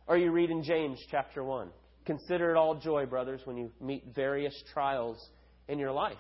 Or 0.08 0.18
you 0.18 0.32
read 0.32 0.50
in 0.50 0.64
James 0.64 1.00
chapter 1.12 1.44
1 1.44 1.70
Consider 2.06 2.52
it 2.52 2.58
all 2.58 2.76
joy, 2.76 3.06
brothers, 3.06 3.42
when 3.44 3.58
you 3.58 3.70
meet 3.82 4.06
various 4.16 4.56
trials 4.74 5.18
in 5.68 5.78
your 5.78 5.92
life. 5.92 6.16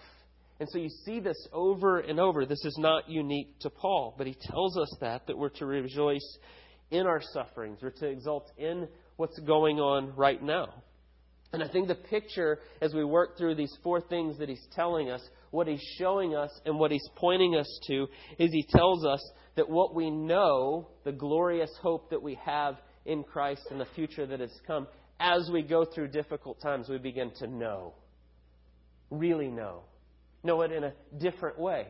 And 0.60 0.68
so 0.70 0.80
you 0.80 0.90
see 1.06 1.22
this 1.22 1.48
over 1.54 2.00
and 2.00 2.20
over. 2.20 2.46
This 2.46 2.66
is 2.66 2.78
not 2.78 3.10
unique 3.10 3.58
to 3.62 3.70
Paul, 3.70 4.14
but 4.18 4.28
he 4.28 4.36
tells 4.42 4.78
us 4.78 4.94
that, 5.00 5.28
that 5.28 5.38
we're 5.38 5.48
to 5.50 5.66
rejoice 5.66 6.38
in 6.92 7.08
our 7.08 7.22
sufferings. 7.32 7.80
We're 7.82 7.92
to 7.92 8.08
exult 8.08 8.52
in 8.58 8.90
what's 9.16 9.40
going 9.40 9.80
on 9.80 10.14
right 10.18 10.44
now. 10.44 10.74
And 11.54 11.64
I 11.64 11.70
think 11.70 11.88
the 11.88 11.96
picture, 11.96 12.60
as 12.82 12.94
we 12.94 13.06
work 13.06 13.38
through 13.38 13.56
these 13.56 13.74
four 13.82 14.02
things 14.02 14.38
that 14.40 14.50
he's 14.50 14.68
telling 14.76 15.10
us, 15.10 15.22
what 15.52 15.68
he's 15.68 15.82
showing 15.98 16.36
us 16.36 16.52
and 16.66 16.78
what 16.78 16.92
he's 16.92 17.08
pointing 17.16 17.56
us 17.56 17.80
to, 17.88 18.08
is 18.38 18.52
he 18.52 18.66
tells 18.70 19.06
us 19.06 19.26
that 19.56 19.70
what 19.70 19.96
we 19.96 20.12
know, 20.12 20.90
the 21.06 21.14
glorious 21.14 21.72
hope 21.82 22.10
that 22.10 22.22
we 22.22 22.38
have 22.44 22.76
in 23.08 23.24
Christ 23.24 23.64
and 23.72 23.82
the 23.82 23.88
future 23.96 24.28
that 24.28 24.40
has 24.40 24.54
come, 24.68 24.88
as 25.20 25.50
we 25.52 25.64
go 25.64 25.86
through 25.86 26.10
difficult 26.10 26.62
times, 26.62 26.90
we 26.90 27.00
begin 27.00 27.32
to 27.40 27.48
know. 27.48 27.94
Really 29.10 29.48
know 29.48 29.84
know 30.44 30.62
it 30.62 30.72
in 30.72 30.84
a 30.84 30.94
different 31.20 31.60
way. 31.60 31.86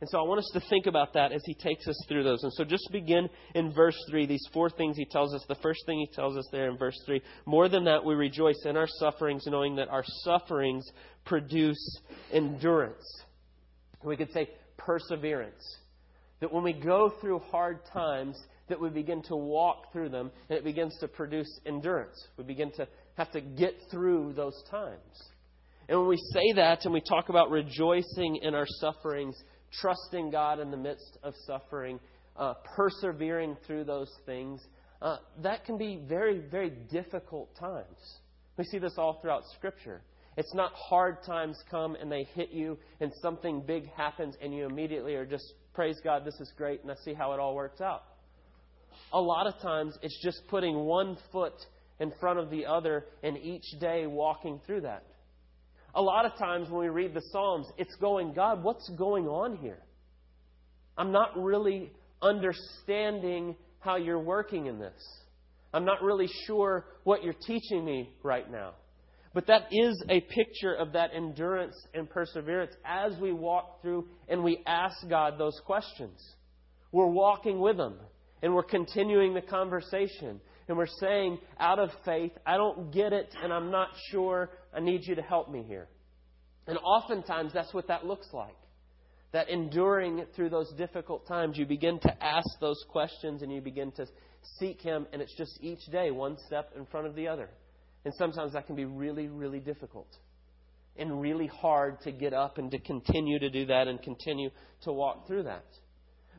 And 0.00 0.10
so 0.10 0.18
I 0.18 0.22
want 0.22 0.40
us 0.40 0.50
to 0.54 0.60
think 0.68 0.86
about 0.86 1.12
that 1.14 1.30
as 1.30 1.42
he 1.46 1.54
takes 1.54 1.86
us 1.86 1.96
through 2.08 2.24
those. 2.24 2.42
And 2.42 2.52
so 2.54 2.64
just 2.64 2.90
begin 2.90 3.30
in 3.54 3.72
verse 3.72 3.96
3, 4.10 4.26
these 4.26 4.44
four 4.52 4.68
things 4.68 4.96
he 4.96 5.04
tells 5.04 5.32
us. 5.32 5.44
The 5.46 5.54
first 5.62 5.86
thing 5.86 6.00
he 6.00 6.12
tells 6.12 6.36
us 6.36 6.46
there 6.50 6.68
in 6.68 6.76
verse 6.76 7.00
3 7.06 7.22
more 7.46 7.68
than 7.68 7.84
that, 7.84 8.04
we 8.04 8.14
rejoice 8.16 8.60
in 8.64 8.76
our 8.76 8.88
sufferings, 8.88 9.44
knowing 9.46 9.76
that 9.76 9.88
our 9.88 10.02
sufferings 10.24 10.84
produce 11.24 12.00
endurance. 12.32 13.04
We 14.02 14.16
could 14.16 14.32
say 14.32 14.50
perseverance. 14.76 15.62
That 16.40 16.52
when 16.52 16.64
we 16.64 16.72
go 16.72 17.14
through 17.20 17.38
hard 17.38 17.78
times, 17.92 18.36
that 18.72 18.80
we 18.80 18.88
begin 18.88 19.22
to 19.24 19.36
walk 19.36 19.92
through 19.92 20.08
them 20.08 20.30
and 20.48 20.58
it 20.58 20.64
begins 20.64 20.96
to 21.00 21.08
produce 21.08 21.60
endurance. 21.66 22.26
We 22.38 22.44
begin 22.44 22.72
to 22.76 22.88
have 23.18 23.30
to 23.32 23.42
get 23.42 23.74
through 23.90 24.32
those 24.32 24.58
times. 24.70 25.30
And 25.90 25.98
when 25.98 26.08
we 26.08 26.16
say 26.32 26.54
that 26.56 26.86
and 26.86 26.94
we 26.94 27.02
talk 27.02 27.28
about 27.28 27.50
rejoicing 27.50 28.36
in 28.40 28.54
our 28.54 28.66
sufferings, 28.66 29.36
trusting 29.80 30.30
God 30.30 30.58
in 30.58 30.70
the 30.70 30.76
midst 30.78 31.18
of 31.22 31.34
suffering, 31.46 32.00
uh, 32.34 32.54
persevering 32.74 33.58
through 33.66 33.84
those 33.84 34.10
things, 34.24 34.62
uh, 35.02 35.18
that 35.42 35.66
can 35.66 35.76
be 35.76 36.00
very, 36.08 36.38
very 36.38 36.70
difficult 36.70 37.54
times. 37.60 38.20
We 38.56 38.64
see 38.64 38.78
this 38.78 38.94
all 38.96 39.18
throughout 39.20 39.42
Scripture. 39.54 40.00
It's 40.38 40.54
not 40.54 40.72
hard 40.72 41.18
times 41.26 41.58
come 41.70 41.94
and 41.94 42.10
they 42.10 42.24
hit 42.34 42.52
you 42.52 42.78
and 43.00 43.12
something 43.20 43.60
big 43.66 43.90
happens 43.92 44.34
and 44.40 44.54
you 44.54 44.64
immediately 44.64 45.14
are 45.14 45.26
just, 45.26 45.44
praise 45.74 46.00
God, 46.02 46.24
this 46.24 46.40
is 46.40 46.50
great, 46.56 46.80
and 46.82 46.90
I 46.90 46.94
see 47.04 47.12
how 47.12 47.32
it 47.34 47.40
all 47.40 47.54
works 47.54 47.82
out. 47.82 48.04
A 49.12 49.20
lot 49.20 49.46
of 49.46 49.60
times 49.60 49.96
it's 50.02 50.18
just 50.22 50.42
putting 50.48 50.76
one 50.76 51.16
foot 51.30 51.54
in 52.00 52.12
front 52.20 52.38
of 52.38 52.50
the 52.50 52.66
other 52.66 53.06
and 53.22 53.36
each 53.38 53.64
day 53.80 54.06
walking 54.06 54.60
through 54.66 54.82
that. 54.82 55.04
A 55.94 56.02
lot 56.02 56.24
of 56.24 56.36
times 56.38 56.70
when 56.70 56.80
we 56.80 56.88
read 56.88 57.14
the 57.14 57.22
Psalms, 57.32 57.66
it's 57.76 57.94
going, 57.96 58.32
God, 58.32 58.62
what's 58.64 58.88
going 58.96 59.26
on 59.26 59.56
here? 59.56 59.78
I'm 60.96 61.12
not 61.12 61.36
really 61.36 61.92
understanding 62.20 63.56
how 63.80 63.96
you're 63.96 64.18
working 64.18 64.66
in 64.66 64.78
this. 64.78 64.92
I'm 65.74 65.84
not 65.84 66.02
really 66.02 66.28
sure 66.46 66.86
what 67.04 67.22
you're 67.22 67.34
teaching 67.34 67.84
me 67.84 68.10
right 68.22 68.50
now. 68.50 68.74
But 69.34 69.46
that 69.46 69.68
is 69.70 70.02
a 70.08 70.20
picture 70.20 70.74
of 70.74 70.92
that 70.92 71.10
endurance 71.14 71.74
and 71.94 72.08
perseverance 72.08 72.72
as 72.84 73.18
we 73.18 73.32
walk 73.32 73.80
through 73.80 74.08
and 74.28 74.44
we 74.44 74.62
ask 74.66 74.96
God 75.08 75.38
those 75.38 75.58
questions. 75.64 76.20
We're 76.90 77.06
walking 77.06 77.58
with 77.58 77.78
Him 77.78 77.94
and 78.42 78.54
we're 78.54 78.62
continuing 78.62 79.34
the 79.34 79.40
conversation 79.40 80.40
and 80.68 80.76
we're 80.76 80.86
saying, 81.00 81.38
out 81.58 81.78
of 81.78 81.90
faith, 82.04 82.32
I 82.46 82.56
don't 82.56 82.92
get 82.92 83.12
it 83.12 83.34
and 83.42 83.52
I'm 83.52 83.70
not 83.70 83.88
sure. 84.10 84.50
I 84.74 84.80
need 84.80 85.02
you 85.04 85.14
to 85.14 85.22
help 85.22 85.50
me 85.50 85.64
here. 85.66 85.88
And 86.66 86.78
oftentimes 86.78 87.52
that's 87.52 87.72
what 87.74 87.88
that 87.88 88.06
looks 88.06 88.28
like. 88.32 88.56
That 89.32 89.48
enduring 89.48 90.24
through 90.36 90.50
those 90.50 90.70
difficult 90.74 91.26
times, 91.26 91.56
you 91.56 91.66
begin 91.66 91.98
to 92.00 92.24
ask 92.24 92.46
those 92.60 92.82
questions 92.90 93.42
and 93.42 93.52
you 93.52 93.60
begin 93.60 93.90
to 93.92 94.06
seek 94.58 94.80
Him, 94.82 95.06
and 95.12 95.22
it's 95.22 95.34
just 95.36 95.58
each 95.62 95.84
day 95.90 96.10
one 96.10 96.36
step 96.46 96.70
in 96.76 96.84
front 96.86 97.06
of 97.06 97.14
the 97.14 97.28
other. 97.28 97.48
And 98.04 98.12
sometimes 98.18 98.52
that 98.52 98.66
can 98.66 98.76
be 98.76 98.84
really, 98.84 99.28
really 99.28 99.60
difficult 99.60 100.08
and 100.96 101.20
really 101.20 101.46
hard 101.46 102.00
to 102.02 102.12
get 102.12 102.34
up 102.34 102.58
and 102.58 102.70
to 102.70 102.78
continue 102.78 103.38
to 103.38 103.48
do 103.48 103.66
that 103.66 103.88
and 103.88 104.02
continue 104.02 104.50
to 104.82 104.92
walk 104.92 105.26
through 105.26 105.44
that. 105.44 105.64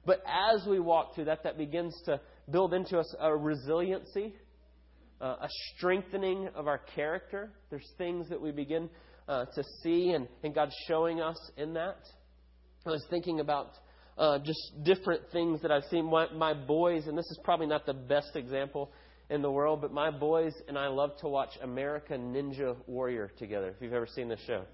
But 0.05 0.21
as 0.27 0.65
we 0.67 0.79
walk 0.79 1.15
through 1.15 1.25
that, 1.25 1.43
that 1.43 1.57
begins 1.57 1.95
to 2.05 2.19
build 2.51 2.73
into 2.73 2.99
us 2.99 3.15
a 3.19 3.35
resiliency, 3.35 4.35
uh, 5.21 5.35
a 5.41 5.47
strengthening 5.75 6.49
of 6.55 6.67
our 6.67 6.79
character. 6.95 7.51
There's 7.69 7.89
things 7.97 8.27
that 8.29 8.41
we 8.41 8.51
begin 8.51 8.89
uh, 9.27 9.45
to 9.45 9.63
see 9.81 10.09
and, 10.09 10.27
and 10.43 10.53
God's 10.53 10.75
showing 10.87 11.21
us 11.21 11.37
in 11.57 11.73
that. 11.75 11.97
I 12.85 12.89
was 12.89 13.05
thinking 13.09 13.39
about 13.39 13.71
uh, 14.17 14.39
just 14.39 14.59
different 14.83 15.21
things 15.31 15.61
that 15.61 15.71
I've 15.71 15.85
seen. 15.85 16.09
My, 16.09 16.29
my 16.33 16.53
boys, 16.53 17.07
and 17.07 17.17
this 17.17 17.25
is 17.31 17.39
probably 17.43 17.67
not 17.67 17.85
the 17.85 17.93
best 17.93 18.35
example 18.35 18.91
in 19.29 19.41
the 19.41 19.49
world, 19.49 19.79
but 19.81 19.93
my 19.93 20.11
boys 20.11 20.53
and 20.67 20.77
I 20.77 20.87
love 20.87 21.11
to 21.21 21.29
watch 21.29 21.49
American 21.61 22.33
Ninja 22.33 22.75
Warrior 22.87 23.31
together, 23.39 23.69
if 23.69 23.75
you've 23.79 23.93
ever 23.93 24.07
seen 24.07 24.27
this 24.27 24.41
show. 24.45 24.65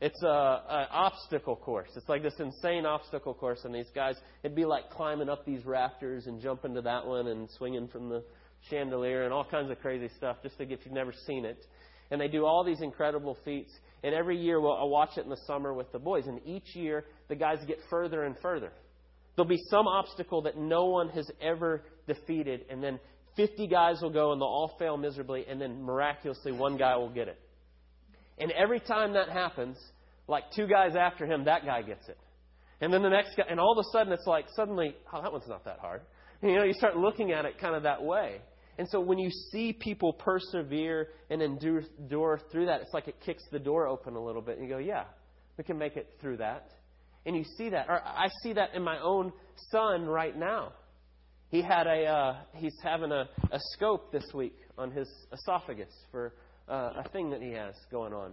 It's 0.00 0.22
a, 0.22 0.26
a 0.26 0.88
obstacle 0.90 1.56
course. 1.56 1.88
It's 1.96 2.08
like 2.08 2.22
this 2.22 2.34
insane 2.38 2.84
obstacle 2.84 3.32
course, 3.32 3.60
and 3.64 3.74
these 3.74 3.90
guys, 3.94 4.16
it'd 4.42 4.54
be 4.54 4.66
like 4.66 4.90
climbing 4.90 5.30
up 5.30 5.46
these 5.46 5.64
rafters 5.64 6.26
and 6.26 6.40
jumping 6.40 6.74
to 6.74 6.82
that 6.82 7.06
one 7.06 7.28
and 7.28 7.48
swinging 7.56 7.88
from 7.88 8.10
the 8.10 8.22
chandelier 8.68 9.24
and 9.24 9.32
all 9.32 9.44
kinds 9.44 9.70
of 9.70 9.80
crazy 9.80 10.10
stuff, 10.16 10.36
just 10.42 10.58
to, 10.58 10.64
if 10.64 10.80
you've 10.84 10.94
never 10.94 11.14
seen 11.26 11.46
it. 11.46 11.64
And 12.10 12.20
they 12.20 12.28
do 12.28 12.44
all 12.44 12.62
these 12.62 12.82
incredible 12.82 13.38
feats. 13.44 13.72
And 14.04 14.14
every 14.14 14.36
year, 14.36 14.60
well, 14.60 14.78
I 14.80 14.84
watch 14.84 15.16
it 15.16 15.24
in 15.24 15.30
the 15.30 15.40
summer 15.46 15.72
with 15.72 15.90
the 15.92 15.98
boys. 15.98 16.26
And 16.26 16.40
each 16.44 16.76
year, 16.76 17.04
the 17.28 17.34
guys 17.34 17.58
get 17.66 17.78
further 17.90 18.24
and 18.24 18.36
further. 18.40 18.70
There'll 19.34 19.48
be 19.48 19.60
some 19.70 19.88
obstacle 19.88 20.42
that 20.42 20.56
no 20.56 20.86
one 20.86 21.08
has 21.08 21.28
ever 21.40 21.82
defeated. 22.06 22.66
And 22.70 22.82
then 22.82 23.00
50 23.36 23.66
guys 23.66 24.00
will 24.00 24.10
go 24.10 24.32
and 24.32 24.40
they'll 24.40 24.46
all 24.46 24.76
fail 24.78 24.96
miserably. 24.96 25.46
And 25.48 25.60
then 25.60 25.82
miraculously, 25.82 26.52
one 26.52 26.76
guy 26.76 26.96
will 26.96 27.10
get 27.10 27.28
it. 27.28 27.40
And 28.38 28.52
every 28.52 28.80
time 28.80 29.14
that 29.14 29.28
happens, 29.28 29.78
like 30.28 30.44
two 30.54 30.66
guys 30.66 30.94
after 30.96 31.26
him, 31.26 31.44
that 31.44 31.64
guy 31.64 31.82
gets 31.82 32.08
it. 32.08 32.18
And 32.80 32.92
then 32.92 33.02
the 33.02 33.08
next 33.08 33.36
guy, 33.36 33.44
and 33.48 33.58
all 33.58 33.72
of 33.72 33.78
a 33.78 33.88
sudden 33.90 34.12
it's 34.12 34.26
like 34.26 34.46
suddenly, 34.54 34.94
oh, 35.12 35.22
that 35.22 35.32
one's 35.32 35.48
not 35.48 35.64
that 35.64 35.78
hard. 35.80 36.02
You 36.42 36.54
know, 36.54 36.64
you 36.64 36.74
start 36.74 36.98
looking 36.98 37.32
at 37.32 37.46
it 37.46 37.58
kind 37.58 37.74
of 37.74 37.84
that 37.84 38.02
way. 38.02 38.42
And 38.78 38.86
so 38.90 39.00
when 39.00 39.18
you 39.18 39.30
see 39.30 39.72
people 39.72 40.12
persevere 40.12 41.08
and 41.30 41.40
endure, 41.40 41.82
endure 41.98 42.38
through 42.52 42.66
that, 42.66 42.82
it's 42.82 42.92
like 42.92 43.08
it 43.08 43.16
kicks 43.24 43.42
the 43.50 43.58
door 43.58 43.88
open 43.88 44.14
a 44.14 44.22
little 44.22 44.42
bit. 44.42 44.58
And 44.58 44.68
you 44.68 44.74
go, 44.74 44.78
yeah, 44.78 45.04
we 45.56 45.64
can 45.64 45.78
make 45.78 45.96
it 45.96 46.14
through 46.20 46.36
that. 46.36 46.72
And 47.24 47.34
you 47.34 47.42
see 47.56 47.70
that. 47.70 47.86
Or 47.88 48.02
I 48.02 48.28
see 48.42 48.52
that 48.52 48.74
in 48.74 48.82
my 48.82 48.98
own 49.00 49.32
son 49.70 50.04
right 50.04 50.36
now. 50.36 50.72
He 51.48 51.62
had 51.62 51.86
a, 51.86 52.04
uh, 52.04 52.36
he's 52.54 52.76
having 52.82 53.12
a, 53.12 53.28
a 53.50 53.58
scope 53.72 54.12
this 54.12 54.26
week 54.34 54.56
on 54.76 54.90
his 54.90 55.08
esophagus 55.32 55.92
for 56.10 56.34
uh, 56.68 57.02
a 57.04 57.08
thing 57.10 57.30
that 57.30 57.42
he 57.42 57.52
has 57.52 57.74
going 57.90 58.12
on. 58.12 58.32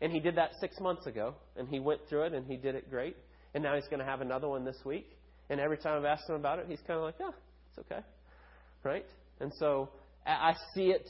And 0.00 0.12
he 0.12 0.20
did 0.20 0.36
that 0.36 0.50
six 0.60 0.78
months 0.80 1.06
ago, 1.06 1.34
and 1.56 1.68
he 1.68 1.80
went 1.80 2.00
through 2.08 2.24
it, 2.24 2.32
and 2.32 2.46
he 2.46 2.56
did 2.56 2.74
it 2.74 2.90
great. 2.90 3.16
And 3.54 3.62
now 3.62 3.74
he's 3.74 3.86
going 3.88 4.00
to 4.00 4.04
have 4.04 4.20
another 4.20 4.48
one 4.48 4.64
this 4.64 4.78
week. 4.84 5.06
And 5.50 5.60
every 5.60 5.78
time 5.78 5.98
I've 5.98 6.04
asked 6.04 6.28
him 6.28 6.36
about 6.36 6.58
it, 6.58 6.66
he's 6.68 6.80
kind 6.86 6.98
of 6.98 7.04
like, 7.04 7.14
yeah, 7.20 7.30
it's 7.70 7.78
okay. 7.78 8.00
Right? 8.82 9.06
And 9.40 9.52
so 9.58 9.90
I 10.26 10.54
see 10.74 10.86
it 10.86 11.08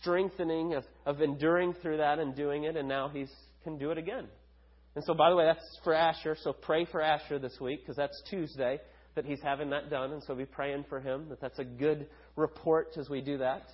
strengthening 0.00 0.74
of, 0.74 0.84
of 1.06 1.20
enduring 1.20 1.74
through 1.80 1.98
that 1.98 2.18
and 2.18 2.34
doing 2.34 2.64
it, 2.64 2.76
and 2.76 2.88
now 2.88 3.08
he 3.08 3.26
can 3.64 3.78
do 3.78 3.90
it 3.90 3.98
again. 3.98 4.26
And 4.96 5.04
so, 5.04 5.14
by 5.14 5.30
the 5.30 5.36
way, 5.36 5.44
that's 5.44 5.78
for 5.84 5.94
Asher. 5.94 6.36
So 6.42 6.52
pray 6.52 6.84
for 6.84 7.00
Asher 7.00 7.38
this 7.38 7.56
week 7.60 7.80
because 7.80 7.96
that's 7.96 8.20
Tuesday 8.28 8.80
that 9.14 9.24
he's 9.24 9.40
having 9.42 9.70
that 9.70 9.90
done. 9.90 10.12
And 10.12 10.22
so 10.24 10.34
be 10.34 10.44
praying 10.44 10.84
for 10.88 11.00
him 11.00 11.28
that 11.28 11.40
that's 11.40 11.58
a 11.58 11.64
good 11.64 12.08
report 12.36 12.88
as 12.98 13.08
we 13.08 13.20
do 13.20 13.38
that. 13.38 13.68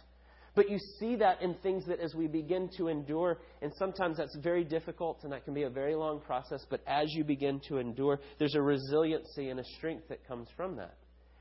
But 0.57 0.71
you 0.71 0.79
see 0.99 1.17
that 1.17 1.43
in 1.43 1.55
things 1.63 1.85
that 1.87 2.01
as 2.01 2.15
we 2.15 2.27
begin 2.27 2.71
to 2.79 2.89
endure, 2.89 3.39
and 3.61 3.71
sometimes 3.79 4.17
that's 4.17 4.37
very 4.43 4.65
difficult 4.65 5.21
and 5.23 5.31
that 5.33 5.45
can 5.45 5.53
be 5.53 5.65
a 5.65 5.71
very 5.71 5.95
long 5.95 6.19
process, 6.19 6.65
but 6.71 6.81
as 6.87 7.13
you 7.13 7.25
begin 7.25 7.61
to 7.69 7.77
endure, 7.77 8.19
there's 8.39 8.55
a 8.55 8.63
resiliency 8.63 9.51
and 9.51 9.61
a 9.61 9.65
strength 9.77 10.09
that 10.09 10.27
comes 10.27 10.49
from 10.57 10.77
that. 10.77 10.97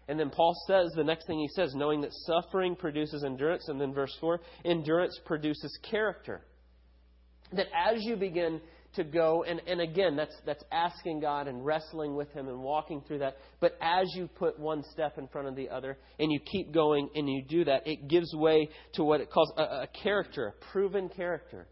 And 0.10 0.19
then 0.19 0.29
Paul 0.29 0.53
says, 0.67 0.91
the 0.95 1.03
next 1.03 1.27
thing 1.27 1.39
he 1.39 1.48
says, 1.48 1.74
knowing 1.74 2.01
that 2.01 2.12
suffering 2.12 2.75
produces 2.75 3.24
endurance, 3.24 3.69
and 3.69 3.79
then 3.79 3.93
verse 3.93 4.15
4, 4.19 4.39
endurance 4.65 5.17
produces 5.25 5.79
character. 5.89 6.41
That 7.53 7.67
as 7.74 8.03
you 8.03 8.17
begin 8.17 8.60
to 8.96 9.04
go, 9.04 9.44
and, 9.44 9.62
and 9.68 9.82
again, 9.82 10.16
that's, 10.16 10.36
that's 10.46 10.64
asking 10.72 11.20
God 11.20 11.48
and 11.48 11.66
wrestling 11.66 12.16
with 12.16 12.32
Him 12.32 12.48
and 12.48 12.60
walking 12.60 13.02
through 13.08 13.20
that. 13.20 13.38
But 13.60 13.78
as 13.82 14.08
you 14.16 14.28
put 14.28 14.60
one 14.60 14.84
step 14.92 15.18
in 15.18 15.28
front 15.28 15.48
of 15.48 15.56
the 15.56 15.70
other 15.70 15.98
and 16.20 16.32
you 16.32 16.40
keep 16.40 16.74
going 16.74 17.10
and 17.16 17.30
you 17.30 17.44
do 17.48 17.66
that, 17.66 17.88
it 17.88 18.08
gives 18.08 18.34
way 18.34 18.70
to 18.94 19.04
what 19.04 19.22
it 19.22 19.30
calls 19.30 19.54
a, 19.58 19.62
a 19.62 19.88
character, 20.04 20.48
a 20.48 20.66
proven 20.72 21.10
character. 21.10 21.68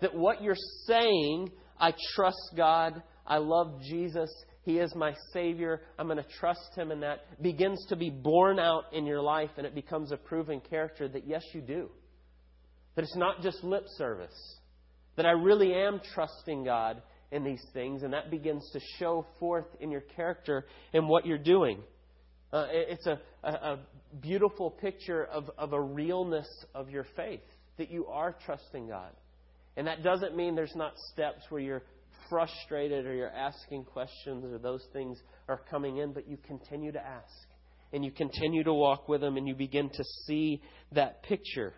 That 0.00 0.14
what 0.14 0.42
you're 0.42 0.56
saying, 0.86 1.50
I 1.78 1.92
trust 2.14 2.52
God, 2.56 3.02
I 3.26 3.38
love 3.38 3.80
Jesus, 3.82 4.30
He 4.62 4.78
is 4.78 4.94
my 4.94 5.14
Savior, 5.32 5.82
I'm 5.98 6.06
going 6.06 6.18
to 6.18 6.30
trust 6.38 6.70
Him 6.76 6.92
in 6.92 7.00
that, 7.00 7.20
begins 7.42 7.84
to 7.88 7.96
be 7.96 8.10
borne 8.10 8.58
out 8.58 8.84
in 8.92 9.06
your 9.06 9.20
life 9.20 9.50
and 9.56 9.66
it 9.66 9.74
becomes 9.74 10.12
a 10.12 10.16
proven 10.16 10.60
character 10.60 11.08
that 11.08 11.26
yes, 11.26 11.42
you 11.52 11.60
do. 11.60 11.90
That 12.94 13.02
it's 13.02 13.16
not 13.16 13.42
just 13.42 13.62
lip 13.62 13.84
service 13.96 14.57
that 15.18 15.26
I 15.26 15.32
really 15.32 15.74
am 15.74 16.00
trusting 16.14 16.64
God 16.64 17.02
in 17.32 17.44
these 17.44 17.62
things, 17.74 18.04
and 18.04 18.12
that 18.12 18.30
begins 18.30 18.70
to 18.72 18.80
show 18.98 19.26
forth 19.38 19.66
in 19.80 19.90
your 19.90 20.00
character 20.00 20.64
and 20.94 21.08
what 21.08 21.26
you're 21.26 21.36
doing. 21.36 21.80
Uh, 22.52 22.66
it's 22.70 23.06
a, 23.06 23.20
a, 23.42 23.50
a 23.50 23.78
beautiful 24.22 24.70
picture 24.70 25.24
of, 25.24 25.50
of 25.58 25.72
a 25.72 25.80
realness 25.80 26.48
of 26.72 26.88
your 26.88 27.04
faith, 27.16 27.42
that 27.78 27.90
you 27.90 28.06
are 28.06 28.34
trusting 28.46 28.86
God. 28.86 29.10
And 29.76 29.88
that 29.88 30.04
doesn't 30.04 30.36
mean 30.36 30.54
there's 30.54 30.76
not 30.76 30.92
steps 31.12 31.42
where 31.48 31.60
you're 31.60 31.82
frustrated 32.30 33.04
or 33.04 33.12
you're 33.12 33.28
asking 33.28 33.84
questions 33.84 34.44
or 34.44 34.58
those 34.58 34.84
things 34.92 35.18
are 35.48 35.60
coming 35.68 35.96
in, 35.96 36.12
but 36.12 36.28
you 36.28 36.38
continue 36.46 36.92
to 36.92 37.04
ask. 37.04 37.48
And 37.92 38.04
you 38.04 38.12
continue 38.12 38.62
to 38.64 38.72
walk 38.72 39.08
with 39.08 39.20
them 39.20 39.36
and 39.36 39.48
you 39.48 39.54
begin 39.56 39.88
to 39.88 40.04
see 40.26 40.62
that 40.92 41.24
picture. 41.24 41.74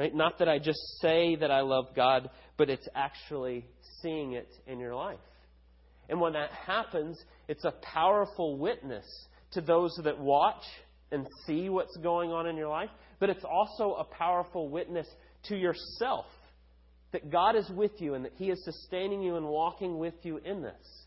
Right? 0.00 0.14
Not 0.14 0.38
that 0.38 0.48
I 0.48 0.58
just 0.58 0.80
say 1.02 1.36
that 1.36 1.50
I 1.50 1.60
love 1.60 1.94
God, 1.94 2.30
but 2.56 2.70
it's 2.70 2.88
actually 2.94 3.66
seeing 4.00 4.32
it 4.32 4.48
in 4.66 4.78
your 4.78 4.94
life. 4.94 5.18
And 6.08 6.18
when 6.22 6.32
that 6.32 6.50
happens, 6.52 7.22
it's 7.48 7.66
a 7.66 7.74
powerful 7.82 8.56
witness 8.56 9.04
to 9.50 9.60
those 9.60 9.94
that 10.04 10.18
watch 10.18 10.62
and 11.12 11.26
see 11.46 11.68
what's 11.68 11.94
going 11.98 12.30
on 12.30 12.46
in 12.46 12.56
your 12.56 12.70
life, 12.70 12.88
but 13.18 13.28
it's 13.28 13.44
also 13.44 13.92
a 13.96 14.04
powerful 14.04 14.70
witness 14.70 15.06
to 15.48 15.56
yourself 15.56 16.24
that 17.12 17.30
God 17.30 17.54
is 17.54 17.68
with 17.68 17.92
you 17.98 18.14
and 18.14 18.24
that 18.24 18.32
He 18.36 18.46
is 18.50 18.64
sustaining 18.64 19.20
you 19.20 19.36
and 19.36 19.44
walking 19.44 19.98
with 19.98 20.14
you 20.22 20.38
in 20.38 20.62
this. 20.62 21.04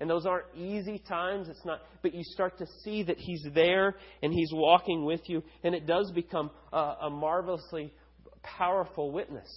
And 0.00 0.10
those 0.10 0.26
aren't 0.26 0.46
easy 0.56 1.00
times. 1.08 1.48
It's 1.48 1.64
not, 1.64 1.78
but 2.02 2.12
you 2.12 2.24
start 2.24 2.58
to 2.58 2.66
see 2.82 3.04
that 3.04 3.18
He's 3.18 3.46
there 3.54 3.94
and 4.20 4.32
He's 4.32 4.50
walking 4.52 5.04
with 5.04 5.20
you, 5.26 5.44
and 5.62 5.76
it 5.76 5.86
does 5.86 6.10
become 6.12 6.50
a, 6.72 6.94
a 7.02 7.10
marvelously 7.10 7.92
powerful 8.42 9.10
witness. 9.10 9.48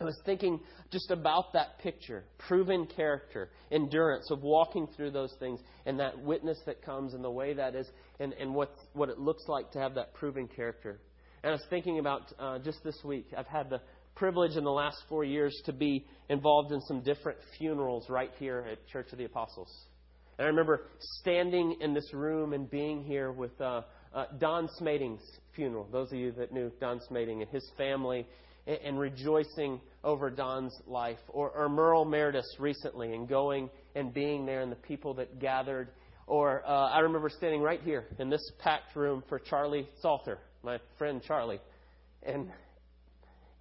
I 0.00 0.04
was 0.04 0.18
thinking 0.24 0.60
just 0.90 1.10
about 1.10 1.52
that 1.52 1.78
picture 1.80 2.24
proven 2.38 2.86
character, 2.86 3.50
endurance 3.70 4.30
of 4.30 4.42
walking 4.42 4.88
through 4.96 5.10
those 5.10 5.34
things, 5.38 5.60
and 5.84 6.00
that 6.00 6.18
witness 6.18 6.58
that 6.64 6.82
comes 6.82 7.12
and 7.12 7.22
the 7.22 7.30
way 7.30 7.52
that 7.52 7.74
is, 7.74 7.86
and, 8.18 8.32
and 8.34 8.54
what, 8.54 8.74
what 8.94 9.10
it 9.10 9.18
looks 9.18 9.44
like 9.46 9.70
to 9.72 9.78
have 9.78 9.94
that 9.94 10.14
proven 10.14 10.48
character. 10.48 11.00
And 11.42 11.50
I 11.50 11.52
was 11.52 11.64
thinking 11.68 11.98
about 11.98 12.32
uh, 12.38 12.58
just 12.60 12.82
this 12.82 12.96
week, 13.04 13.26
I've 13.36 13.46
had 13.46 13.68
the 13.68 13.80
privilege 14.14 14.56
in 14.56 14.64
the 14.64 14.70
last 14.70 14.98
four 15.08 15.24
years 15.24 15.54
to 15.66 15.72
be 15.72 16.06
involved 16.28 16.72
in 16.72 16.80
some 16.82 17.02
different 17.02 17.38
funerals 17.58 18.08
right 18.08 18.30
here 18.38 18.66
at 18.70 18.86
Church 18.88 19.12
of 19.12 19.18
the 19.18 19.24
Apostles. 19.24 19.70
And 20.40 20.46
I 20.46 20.48
remember 20.48 20.86
standing 21.20 21.76
in 21.82 21.92
this 21.92 22.14
room 22.14 22.54
and 22.54 22.70
being 22.70 23.04
here 23.04 23.30
with 23.30 23.60
uh, 23.60 23.82
uh, 24.14 24.24
Don 24.38 24.70
Smading's 24.80 25.20
funeral. 25.54 25.86
Those 25.92 26.10
of 26.12 26.18
you 26.18 26.32
that 26.32 26.50
knew 26.50 26.72
Don 26.80 26.98
Smading 27.10 27.42
and 27.42 27.50
his 27.50 27.70
family 27.76 28.26
and, 28.66 28.78
and 28.82 28.98
rejoicing 28.98 29.82
over 30.02 30.30
Don's 30.30 30.74
life. 30.86 31.18
Or, 31.28 31.50
or 31.50 31.68
Merle 31.68 32.06
Meredith 32.06 32.46
recently 32.58 33.12
and 33.12 33.28
going 33.28 33.68
and 33.94 34.14
being 34.14 34.46
there 34.46 34.62
and 34.62 34.72
the 34.72 34.76
people 34.76 35.12
that 35.16 35.40
gathered. 35.40 35.88
Or 36.26 36.66
uh, 36.66 36.88
I 36.88 37.00
remember 37.00 37.28
standing 37.28 37.60
right 37.60 37.82
here 37.82 38.06
in 38.18 38.30
this 38.30 38.50
packed 38.60 38.96
room 38.96 39.22
for 39.28 39.38
Charlie 39.38 39.86
Salter, 40.00 40.38
my 40.62 40.78
friend 40.96 41.20
Charlie. 41.22 41.60
And, 42.22 42.50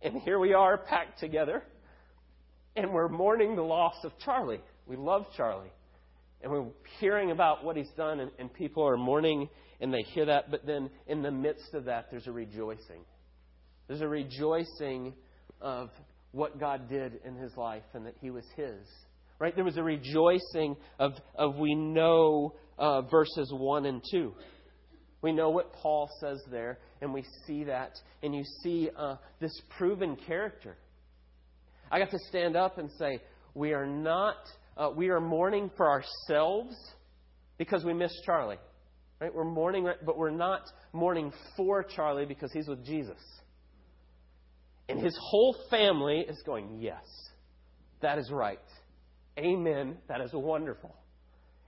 and 0.01 0.21
here 0.21 0.39
we 0.39 0.53
are 0.53 0.77
packed 0.77 1.19
together. 1.19 1.61
And 2.77 2.93
we're 2.93 3.09
mourning 3.09 3.57
the 3.57 3.63
loss 3.63 3.95
of 4.05 4.13
Charlie. 4.23 4.61
We 4.87 4.95
love 4.95 5.25
Charlie. 5.35 5.73
And 6.41 6.52
we're 6.52 6.65
hearing 6.99 7.32
about 7.32 7.65
what 7.65 7.75
he's 7.75 7.91
done, 7.97 8.19
and, 8.21 8.32
and 8.39 8.54
people 8.54 8.88
are 8.88 8.97
mourning 8.97 9.49
and 9.80 9.93
they 9.93 10.02
hear 10.02 10.25
that, 10.25 10.52
but 10.52 10.65
then 10.65 10.89
in 11.08 11.21
the 11.21 11.32
midst 11.32 11.73
of 11.73 11.86
that, 11.86 12.08
there's 12.12 12.28
a 12.28 12.32
rejoicing. 12.32 13.06
There's 13.88 14.02
a 14.02 14.08
rejoicing 14.08 15.13
of 15.62 15.89
what 16.32 16.60
God 16.60 16.89
did 16.89 17.19
in 17.25 17.36
his 17.36 17.56
life 17.56 17.84
and 17.93 18.06
that 18.06 18.15
he 18.19 18.30
was 18.30 18.45
his. 18.56 18.86
Right? 19.39 19.56
There 19.56 19.63
was 19.63 19.78
a 19.78 19.84
rejoicing 19.84 20.75
of, 20.99 21.13
of 21.36 21.56
we 21.56 21.73
know 21.75 22.56
uh, 22.78 23.04
verses 23.04 23.52
1 23.54 23.86
and 23.86 24.02
2. 24.12 24.34
We 25.21 25.32
know 25.32 25.49
what 25.49 25.73
Paul 25.73 26.10
says 26.19 26.41
there, 26.52 26.80
and 27.02 27.13
we 27.13 27.23
see 27.45 27.65
that, 27.65 27.91
and 28.21 28.34
you 28.34 28.43
see 28.63 28.89
uh, 28.97 29.15
this 29.39 29.52
proven 29.78 30.15
character. 30.15 30.78
I 31.91 31.99
got 31.99 32.12
to 32.12 32.19
stand 32.30 32.56
up 32.56 32.78
and 32.78 32.89
say, 32.97 33.21
we 33.54 33.73
are 33.73 33.86
not, 33.86 34.38
uh, 34.79 34.89
we 34.95 35.09
are 35.09 35.19
mourning 35.19 35.69
for 35.75 35.89
ourselves 35.89 36.73
because 37.57 37.83
we 37.83 37.93
miss 37.93 38.13
Charlie. 38.25 38.57
Right? 39.19 39.33
We're 39.35 39.43
mourning, 39.43 39.87
but 40.05 40.17
we're 40.17 40.29
not 40.29 40.61
mourning 40.93 41.33
for 41.57 41.83
Charlie 41.83 42.25
because 42.25 42.51
he's 42.53 42.67
with 42.67 42.85
Jesus. 42.85 43.19
And 44.87 44.99
his 44.99 45.15
whole 45.21 45.55
family 45.69 46.21
is 46.21 46.41
going, 46.45 46.79
Yes, 46.79 47.03
that 48.01 48.17
is 48.17 48.31
right. 48.31 48.59
Amen. 49.37 49.97
That 50.07 50.21
is 50.21 50.31
wonderful. 50.33 50.95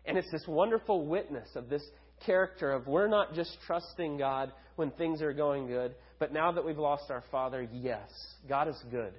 And 0.05 0.17
it's 0.17 0.31
this 0.31 0.45
wonderful 0.47 1.05
witness 1.05 1.49
of 1.55 1.69
this 1.69 1.83
character 2.25 2.71
of 2.71 2.87
we're 2.87 3.07
not 3.07 3.33
just 3.33 3.57
trusting 3.67 4.17
God 4.17 4.53
when 4.77 4.89
things 4.91 5.21
are 5.21 5.33
going 5.33 5.67
good, 5.67 5.93
but 6.19 6.31
now 6.31 6.51
that 6.53 6.65
we've 6.65 6.77
lost 6.77 7.11
our 7.11 7.23
father, 7.31 7.67
yes, 7.73 8.09
God 8.47 8.67
is 8.67 8.81
good. 8.89 9.13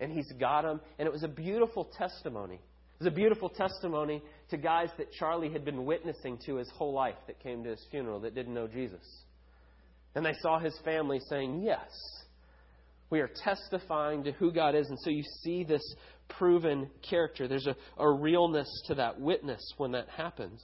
And 0.00 0.12
he's 0.12 0.30
got 0.38 0.64
him. 0.64 0.80
And 0.98 1.06
it 1.06 1.12
was 1.12 1.24
a 1.24 1.28
beautiful 1.28 1.90
testimony. 1.98 2.60
It 2.94 3.04
was 3.04 3.12
a 3.12 3.16
beautiful 3.16 3.48
testimony 3.48 4.22
to 4.50 4.56
guys 4.56 4.88
that 4.98 5.12
Charlie 5.12 5.50
had 5.50 5.64
been 5.64 5.84
witnessing 5.84 6.38
to 6.46 6.56
his 6.56 6.70
whole 6.76 6.92
life 6.92 7.16
that 7.26 7.40
came 7.40 7.64
to 7.64 7.70
his 7.70 7.84
funeral 7.90 8.20
that 8.20 8.36
didn't 8.36 8.54
know 8.54 8.68
Jesus. 8.68 9.04
And 10.14 10.24
they 10.24 10.34
saw 10.40 10.60
his 10.60 10.78
family 10.84 11.20
saying, 11.28 11.62
Yes, 11.62 11.90
we 13.10 13.20
are 13.20 13.30
testifying 13.42 14.22
to 14.24 14.32
who 14.32 14.52
God 14.52 14.76
is. 14.76 14.88
And 14.88 14.98
so 15.00 15.10
you 15.10 15.24
see 15.42 15.64
this 15.64 15.82
proven 16.28 16.88
character. 17.08 17.48
There's 17.48 17.66
a, 17.66 17.74
a 17.98 18.08
realness 18.08 18.68
to 18.86 18.94
that 18.94 19.20
witness 19.20 19.60
when 19.76 19.92
that 19.92 20.08
happens. 20.08 20.62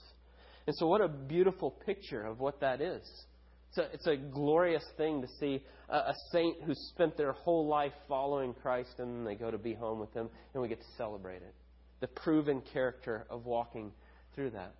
And 0.67 0.75
so, 0.77 0.87
what 0.87 1.01
a 1.01 1.09
beautiful 1.09 1.71
picture 1.85 2.23
of 2.23 2.39
what 2.39 2.61
that 2.61 2.79
is. 2.79 3.01
It's 3.69 3.77
a, 3.77 3.93
it's 3.93 4.07
a 4.07 4.15
glorious 4.15 4.83
thing 4.95 5.21
to 5.21 5.27
see 5.39 5.63
a, 5.89 5.95
a 5.95 6.13
saint 6.31 6.63
who 6.63 6.73
spent 6.75 7.17
their 7.17 7.33
whole 7.33 7.67
life 7.67 7.93
following 8.07 8.53
Christ 8.53 8.95
and 8.99 9.17
then 9.17 9.23
they 9.25 9.35
go 9.35 9.51
to 9.51 9.57
be 9.57 9.73
home 9.73 9.99
with 9.99 10.13
him 10.13 10.29
and 10.53 10.61
we 10.61 10.69
get 10.69 10.79
to 10.79 10.97
celebrate 10.97 11.41
it 11.41 11.55
the 12.01 12.07
proven 12.07 12.61
character 12.73 13.25
of 13.29 13.45
walking 13.45 13.91
through 14.35 14.49
that. 14.49 14.73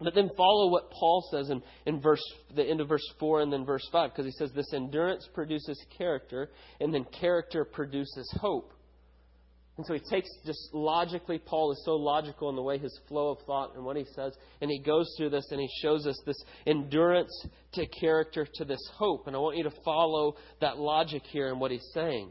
But 0.00 0.14
then 0.14 0.30
follow 0.36 0.70
what 0.70 0.90
Paul 0.90 1.26
says 1.30 1.48
in, 1.48 1.62
in 1.86 2.00
verse 2.00 2.20
the 2.54 2.64
end 2.64 2.80
of 2.80 2.88
verse 2.88 3.06
four 3.18 3.40
and 3.40 3.52
then 3.52 3.64
verse 3.64 3.88
five, 3.92 4.10
because 4.10 4.26
he 4.26 4.32
says 4.32 4.50
this 4.54 4.74
endurance 4.74 5.26
produces 5.32 5.80
character, 5.96 6.50
and 6.80 6.92
then 6.92 7.06
character 7.18 7.64
produces 7.64 8.30
hope. 8.40 8.72
And 9.76 9.84
so 9.84 9.92
he 9.92 10.00
takes 10.10 10.28
just 10.46 10.70
logically, 10.72 11.38
Paul 11.38 11.70
is 11.72 11.82
so 11.84 11.92
logical 11.92 12.48
in 12.48 12.56
the 12.56 12.62
way 12.62 12.78
his 12.78 12.98
flow 13.08 13.32
of 13.32 13.38
thought 13.46 13.74
and 13.74 13.84
what 13.84 13.96
he 13.96 14.06
says, 14.14 14.32
and 14.62 14.70
he 14.70 14.78
goes 14.78 15.06
through 15.16 15.30
this 15.30 15.46
and 15.50 15.60
he 15.60 15.68
shows 15.82 16.06
us 16.06 16.18
this 16.24 16.42
endurance 16.66 17.46
to 17.74 17.86
character 18.00 18.46
to 18.54 18.64
this 18.64 18.80
hope. 18.94 19.26
And 19.26 19.36
I 19.36 19.38
want 19.38 19.58
you 19.58 19.64
to 19.64 19.72
follow 19.84 20.36
that 20.62 20.78
logic 20.78 21.22
here 21.30 21.48
in 21.48 21.58
what 21.58 21.70
he's 21.70 21.86
saying. 21.92 22.30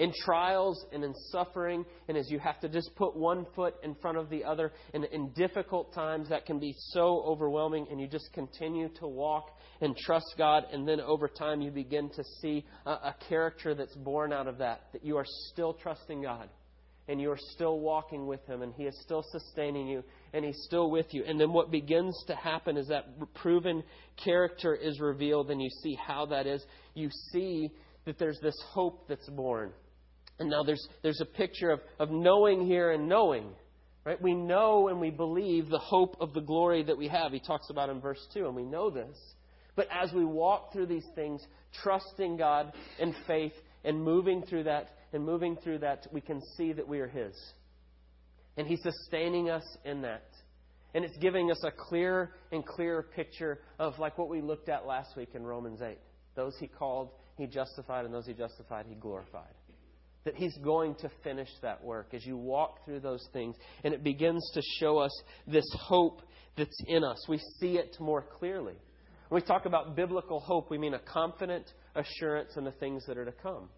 In 0.00 0.14
trials 0.24 0.82
and 0.94 1.04
in 1.04 1.12
suffering, 1.30 1.84
and 2.08 2.16
as 2.16 2.30
you 2.30 2.38
have 2.38 2.58
to 2.60 2.70
just 2.70 2.94
put 2.96 3.14
one 3.14 3.44
foot 3.54 3.74
in 3.82 3.94
front 3.96 4.16
of 4.16 4.30
the 4.30 4.42
other, 4.44 4.72
and 4.94 5.04
in 5.04 5.28
difficult 5.32 5.92
times 5.92 6.30
that 6.30 6.46
can 6.46 6.58
be 6.58 6.74
so 6.92 7.22
overwhelming, 7.26 7.86
and 7.90 8.00
you 8.00 8.06
just 8.06 8.32
continue 8.32 8.88
to 8.98 9.06
walk 9.06 9.50
and 9.82 9.94
trust 9.94 10.34
God, 10.38 10.64
and 10.72 10.88
then 10.88 11.00
over 11.00 11.28
time 11.28 11.60
you 11.60 11.70
begin 11.70 12.08
to 12.16 12.24
see 12.40 12.64
a, 12.86 12.90
a 12.90 13.16
character 13.28 13.74
that's 13.74 13.94
born 13.94 14.32
out 14.32 14.46
of 14.46 14.56
that, 14.56 14.84
that 14.94 15.04
you 15.04 15.18
are 15.18 15.26
still 15.52 15.74
trusting 15.74 16.22
God 16.22 16.48
and 17.06 17.20
you 17.20 17.30
are 17.30 17.38
still 17.54 17.80
walking 17.80 18.26
with 18.26 18.44
Him, 18.46 18.62
and 18.62 18.72
He 18.72 18.84
is 18.84 18.96
still 19.02 19.24
sustaining 19.32 19.88
you, 19.88 20.04
and 20.32 20.44
He's 20.44 20.62
still 20.64 20.92
with 20.92 21.12
you. 21.12 21.24
And 21.26 21.40
then 21.40 21.52
what 21.52 21.70
begins 21.70 22.16
to 22.28 22.36
happen 22.36 22.76
is 22.76 22.86
that 22.86 23.06
proven 23.34 23.82
character 24.22 24.76
is 24.76 25.00
revealed, 25.00 25.50
and 25.50 25.60
you 25.60 25.70
see 25.82 25.96
how 25.96 26.26
that 26.26 26.46
is. 26.46 26.64
You 26.94 27.10
see 27.32 27.72
that 28.04 28.16
there's 28.18 28.38
this 28.40 28.54
hope 28.68 29.08
that's 29.08 29.28
born. 29.30 29.72
And 30.40 30.48
now 30.50 30.62
there's, 30.62 30.88
there's 31.02 31.20
a 31.20 31.26
picture 31.26 31.70
of, 31.70 31.80
of 31.98 32.10
knowing 32.10 32.66
here 32.66 32.90
and 32.90 33.08
knowing. 33.08 33.50
Right? 34.04 34.20
We 34.20 34.34
know 34.34 34.88
and 34.88 34.98
we 34.98 35.10
believe 35.10 35.68
the 35.68 35.78
hope 35.78 36.16
of 36.20 36.32
the 36.32 36.40
glory 36.40 36.82
that 36.82 36.96
we 36.96 37.06
have. 37.08 37.32
He 37.32 37.40
talks 37.40 37.68
about 37.68 37.90
in 37.90 38.00
verse 38.00 38.26
2, 38.32 38.46
and 38.46 38.56
we 38.56 38.64
know 38.64 38.88
this. 38.88 39.16
But 39.76 39.86
as 39.92 40.12
we 40.12 40.24
walk 40.24 40.72
through 40.72 40.86
these 40.86 41.06
things, 41.14 41.42
trusting 41.82 42.38
God 42.38 42.72
in 42.98 43.14
faith 43.26 43.52
and 43.84 44.02
moving 44.02 44.42
through 44.42 44.64
that, 44.64 44.88
and 45.12 45.24
moving 45.24 45.56
through 45.62 45.78
that, 45.80 46.06
we 46.12 46.20
can 46.20 46.40
see 46.56 46.72
that 46.72 46.88
we 46.88 47.00
are 47.00 47.08
His. 47.08 47.34
And 48.56 48.66
He's 48.66 48.82
sustaining 48.82 49.50
us 49.50 49.64
in 49.84 50.02
that. 50.02 50.28
And 50.94 51.04
it's 51.04 51.16
giving 51.18 51.50
us 51.50 51.62
a 51.64 51.70
clearer 51.70 52.30
and 52.50 52.64
clearer 52.64 53.02
picture 53.02 53.60
of 53.78 53.98
like 53.98 54.16
what 54.16 54.28
we 54.28 54.40
looked 54.40 54.68
at 54.68 54.86
last 54.86 55.16
week 55.16 55.30
in 55.34 55.44
Romans 55.44 55.82
8. 55.82 55.98
Those 56.34 56.54
He 56.58 56.66
called, 56.66 57.10
He 57.36 57.46
justified, 57.46 58.06
and 58.06 58.14
those 58.14 58.26
He 58.26 58.32
justified, 58.32 58.86
He 58.88 58.94
glorified. 58.94 59.54
That 60.24 60.34
He's 60.36 60.56
going 60.58 60.96
to 60.96 61.10
finish 61.24 61.48
that 61.62 61.82
work 61.82 62.12
as 62.12 62.26
you 62.26 62.36
walk 62.36 62.84
through 62.84 63.00
those 63.00 63.26
things. 63.32 63.56
And 63.84 63.94
it 63.94 64.04
begins 64.04 64.48
to 64.54 64.62
show 64.78 64.98
us 64.98 65.12
this 65.46 65.64
hope 65.78 66.22
that's 66.56 66.82
in 66.86 67.04
us. 67.04 67.24
We 67.28 67.38
see 67.58 67.78
it 67.78 67.96
more 67.98 68.22
clearly. 68.38 68.74
When 69.28 69.40
we 69.40 69.46
talk 69.46 69.64
about 69.64 69.96
biblical 69.96 70.40
hope, 70.40 70.70
we 70.70 70.78
mean 70.78 70.94
a 70.94 70.98
confident 70.98 71.64
assurance 71.94 72.56
in 72.56 72.64
the 72.64 72.72
things 72.72 73.06
that 73.06 73.16
are 73.16 73.24
to 73.24 73.32
come. 73.32 73.68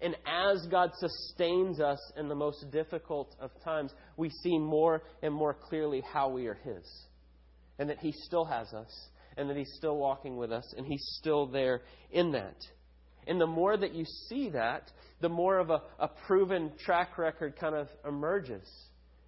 And 0.00 0.16
as 0.26 0.66
God 0.70 0.90
sustains 0.96 1.80
us 1.80 1.98
in 2.16 2.28
the 2.28 2.34
most 2.34 2.70
difficult 2.70 3.34
of 3.40 3.50
times, 3.64 3.92
we 4.16 4.30
see 4.30 4.58
more 4.58 5.02
and 5.22 5.34
more 5.34 5.54
clearly 5.54 6.02
how 6.12 6.28
we 6.30 6.46
are 6.46 6.58
His. 6.64 6.84
And 7.78 7.90
that 7.90 7.98
He 7.98 8.12
still 8.12 8.44
has 8.44 8.72
us, 8.72 9.08
and 9.36 9.50
that 9.50 9.56
He's 9.56 9.72
still 9.76 9.96
walking 9.96 10.36
with 10.36 10.52
us, 10.52 10.72
and 10.76 10.86
He's 10.86 11.04
still 11.18 11.46
there 11.46 11.82
in 12.10 12.32
that. 12.32 12.56
And 13.28 13.40
the 13.40 13.46
more 13.46 13.76
that 13.76 13.94
you 13.94 14.04
see 14.28 14.50
that, 14.50 14.90
the 15.20 15.28
more 15.28 15.58
of 15.58 15.70
a, 15.70 15.82
a 15.98 16.08
proven 16.26 16.72
track 16.84 17.18
record 17.18 17.54
kind 17.60 17.74
of 17.74 17.88
emerges. 18.06 18.68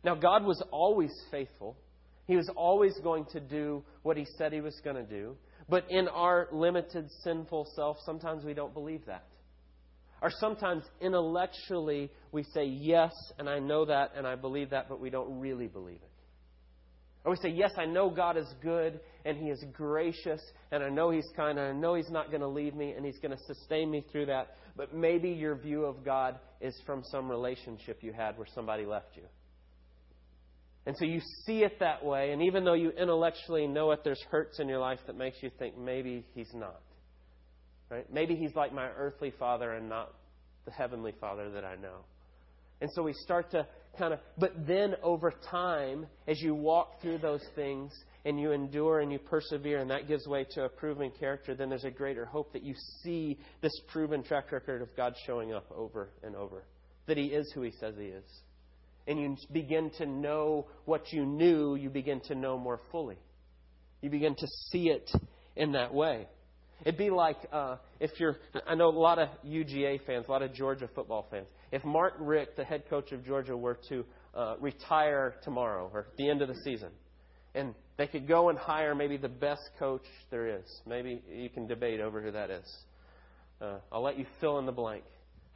Now, 0.03 0.15
God 0.15 0.45
was 0.45 0.63
always 0.73 1.13
faithful. 1.31 1.77
He 2.27 2.37
was 2.37 2.51
always 2.57 2.95
going 3.03 3.27
to 3.33 3.41
do 3.41 3.85
what 4.03 4.17
He 4.17 4.27
said 4.39 4.53
He 4.53 4.61
was 4.61 4.81
going 4.83 4.97
to 4.97 5.03
do. 5.05 5.37
But 5.69 5.85
in 5.91 6.09
our 6.09 6.49
limited, 6.51 7.09
sinful 7.23 7.69
self, 7.77 7.99
sometimes 8.05 8.45
we 8.45 8.55
don't 8.55 8.75
believe 8.75 9.07
that 9.07 9.25
or 10.23 10.31
sometimes 10.31 10.85
intellectually 11.01 12.11
we 12.33 12.43
say 12.43 12.65
yes, 12.65 13.13
and 13.39 13.49
I 13.49 13.59
know 13.59 13.87
that, 13.87 14.13
and 14.17 14.27
I 14.27 14.37
believe 14.37 14.71
that, 14.71 14.89
but 14.89 15.01
we 15.01 15.11
don't 15.11 15.41
really 15.41 15.67
believe 15.67 16.01
it. 16.03 16.10
Or 17.25 17.33
we 17.33 17.37
say, 17.37 17.51
yes, 17.51 17.73
I 17.77 17.85
know 17.85 18.09
God 18.09 18.37
is 18.37 18.47
good, 18.63 19.01
and 19.25 19.37
He 19.37 19.51
is 19.51 19.63
gracious, 19.73 20.41
and 20.73 20.83
I 20.83 20.89
know 20.89 21.11
He's 21.11 21.29
kind, 21.37 21.59
and 21.59 21.69
I 21.69 21.79
know 21.79 21.95
He's 21.95 22.11
not 22.11 22.31
going 22.31 22.41
to 22.41 22.49
leave 22.49 22.75
me, 22.75 22.93
and 22.93 23.05
He's 23.05 23.19
going 23.19 23.37
to 23.37 23.45
sustain 23.45 23.91
me 23.91 24.05
through 24.11 24.27
that. 24.27 24.57
But 24.77 24.95
maybe 24.95 25.29
your 25.29 25.55
view 25.55 25.85
of 25.85 26.05
God 26.05 26.39
is 26.61 26.75
from 26.87 27.03
some 27.05 27.31
relationship 27.31 27.99
you 28.03 28.13
had 28.13 28.39
where 28.39 28.47
somebody 28.55 28.87
left 28.87 29.17
you. 29.17 29.25
And 30.87 30.97
so 30.97 31.05
you 31.05 31.21
see 31.45 31.63
it 31.63 31.79
that 31.81 32.05
way, 32.05 32.33
and 32.33 32.43
even 32.43 32.65
though 32.65 32.75
you 32.75 32.91
intellectually 32.91 33.67
know 33.67 33.91
it, 33.91 34.01
there's 34.03 34.23
hurts 34.31 34.59
in 34.59 34.69
your 34.69 34.79
life 34.79 35.01
that 35.07 35.17
makes 35.17 35.37
you 35.43 35.51
think 35.59 35.77
maybe 35.77 36.25
He's 36.35 36.51
not. 36.55 36.81
Right? 37.91 38.07
Maybe 38.13 38.37
he's 38.37 38.55
like 38.55 38.73
my 38.73 38.89
earthly 38.97 39.33
father 39.37 39.73
and 39.73 39.89
not 39.89 40.15
the 40.65 40.71
heavenly 40.71 41.13
father 41.21 41.51
that 41.51 41.65
I 41.65 41.75
know. 41.75 42.05
And 42.81 42.89
so 42.95 43.03
we 43.03 43.13
start 43.13 43.51
to 43.51 43.67
kind 43.99 44.15
of, 44.15 44.21
but 44.39 44.67
then 44.67 44.97
over 45.03 45.33
time, 45.51 46.07
as 46.27 46.41
you 46.41 46.55
walk 46.55 47.01
through 47.01 47.19
those 47.19 47.45
things 47.55 47.93
and 48.25 48.41
you 48.41 48.53
endure 48.53 49.01
and 49.01 49.13
you 49.13 49.19
persevere, 49.19 49.79
and 49.79 49.91
that 49.91 50.09
gives 50.09 50.27
way 50.27 50.47
to 50.53 50.65
a 50.65 50.69
proven 50.69 51.11
character, 51.19 51.55
then 51.55 51.69
there's 51.69 51.85
a 51.85 51.91
greater 51.91 52.25
hope 52.25 52.53
that 52.53 52.63
you 52.63 52.75
see 53.03 53.39
this 53.63 53.73
proven 53.89 54.23
track 54.23 54.53
record 54.53 54.83
of 54.83 54.89
God 54.97 55.15
showing 55.27 55.53
up 55.53 55.71
over 55.75 56.11
and 56.23 56.37
over. 56.37 56.65
That 57.07 57.17
He 57.17 57.27
is 57.27 57.51
who 57.55 57.63
He 57.63 57.73
says 57.73 57.95
He 57.99 58.07
is. 58.07 58.25
And 59.07 59.19
you 59.19 59.37
begin 59.51 59.91
to 59.99 60.07
know 60.07 60.67
what 60.85 61.13
you 61.13 61.25
knew, 61.25 61.75
you 61.75 61.91
begin 61.91 62.21
to 62.29 62.35
know 62.35 62.59
more 62.59 62.81
fully. 62.93 63.19
You 64.03 64.11
begin 64.11 64.35
to 64.35 64.47
see 64.71 64.89
it 64.89 65.11
in 65.57 65.73
that 65.73 65.93
way. 65.93 66.27
It'd 66.83 66.99
be 66.99 67.11
like 67.11 67.37
uh, 67.53 67.77
if 67.99 68.11
you're, 68.19 68.37
I 68.67 68.75
know 68.75 68.89
a 68.89 68.91
lot 68.91 69.19
of 69.19 69.29
UGA 69.47 70.05
fans, 70.07 70.27
a 70.29 70.31
lot 70.31 70.43
of 70.43 70.55
Georgia 70.55 70.89
football 70.95 71.27
fans. 71.31 71.47
If 71.73 71.85
Mark 71.85 72.15
Richt, 72.19 72.57
the 72.57 72.65
head 72.65 72.85
coach 72.89 73.13
of 73.13 73.25
Georgia, 73.25 73.57
were 73.57 73.79
to 73.89 74.05
uh, 74.35 74.55
retire 74.61 75.35
tomorrow 75.45 75.91
or 75.93 76.01
at 76.01 76.17
the 76.17 76.29
end 76.29 76.43
of 76.43 76.49
the 76.49 76.57
season, 76.65 76.91
and 77.55 77.75
they 77.99 78.07
could 78.07 78.27
go 78.27 78.49
and 78.49 78.59
hire 78.59 78.95
maybe 78.95 79.17
the 79.17 79.29
best 79.29 79.63
coach 79.79 80.05
there 80.31 80.49
is. 80.49 80.65
Maybe 80.87 81.23
you 81.31 81.51
can 81.51 81.67
debate 81.67 82.01
over 82.01 82.23
who 82.23 82.31
that 82.33 82.51
is. 82.51 82.67
Uh, 83.61 83.79
I'll 83.93 84.03
let 84.03 84.19
you 84.19 84.25
fill 84.41 84.59
in 84.59 84.67
the 84.67 84.73
blank. 84.73 85.05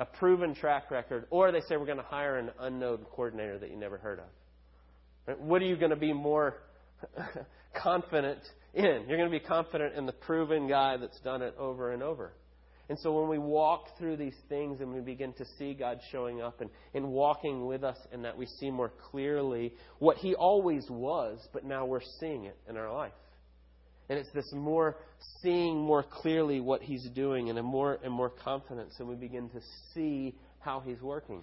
A 0.00 0.04
proven 0.04 0.54
track 0.54 0.90
record, 0.90 1.26
or 1.30 1.52
they 1.52 1.60
say 1.60 1.76
we're 1.76 1.86
going 1.86 1.98
to 1.98 2.04
hire 2.04 2.36
an 2.36 2.50
unknown 2.60 3.06
coordinator 3.12 3.58
that 3.58 3.70
you 3.70 3.76
never 3.76 3.96
heard 3.96 4.18
of. 4.18 5.38
What 5.38 5.62
are 5.62 5.66
you 5.66 5.76
going 5.76 5.90
to 5.90 5.96
be 5.96 6.12
more 6.12 6.56
confident 7.82 8.40
in. 8.74 9.04
You're 9.08 9.18
going 9.18 9.30
to 9.30 9.38
be 9.38 9.44
confident 9.44 9.94
in 9.94 10.06
the 10.06 10.12
proven 10.12 10.68
guy 10.68 10.96
that's 10.96 11.18
done 11.20 11.42
it 11.42 11.54
over 11.58 11.92
and 11.92 12.02
over. 12.02 12.32
And 12.88 12.98
so 12.98 13.12
when 13.18 13.30
we 13.30 13.38
walk 13.38 13.96
through 13.98 14.18
these 14.18 14.36
things 14.48 14.80
and 14.80 14.92
we 14.92 15.00
begin 15.00 15.32
to 15.34 15.44
see 15.58 15.72
God 15.72 16.00
showing 16.12 16.42
up 16.42 16.60
and, 16.60 16.68
and 16.92 17.08
walking 17.08 17.66
with 17.66 17.82
us, 17.82 17.96
and 18.12 18.24
that 18.24 18.36
we 18.36 18.46
see 18.46 18.70
more 18.70 18.92
clearly 19.10 19.72
what 20.00 20.18
He 20.18 20.34
always 20.34 20.84
was, 20.90 21.38
but 21.52 21.64
now 21.64 21.86
we're 21.86 22.02
seeing 22.20 22.44
it 22.44 22.58
in 22.68 22.76
our 22.76 22.92
life. 22.92 23.12
And 24.10 24.18
it's 24.18 24.30
this 24.34 24.44
more 24.52 24.98
seeing 25.42 25.78
more 25.78 26.02
clearly 26.02 26.60
what 26.60 26.82
He's 26.82 27.08
doing 27.14 27.48
and 27.48 27.58
a 27.58 27.62
more 27.62 27.98
and 28.04 28.12
more 28.12 28.28
confidence, 28.28 28.94
and 28.98 29.08
we 29.08 29.14
begin 29.14 29.48
to 29.50 29.60
see 29.94 30.34
how 30.58 30.80
He's 30.80 31.00
working. 31.00 31.42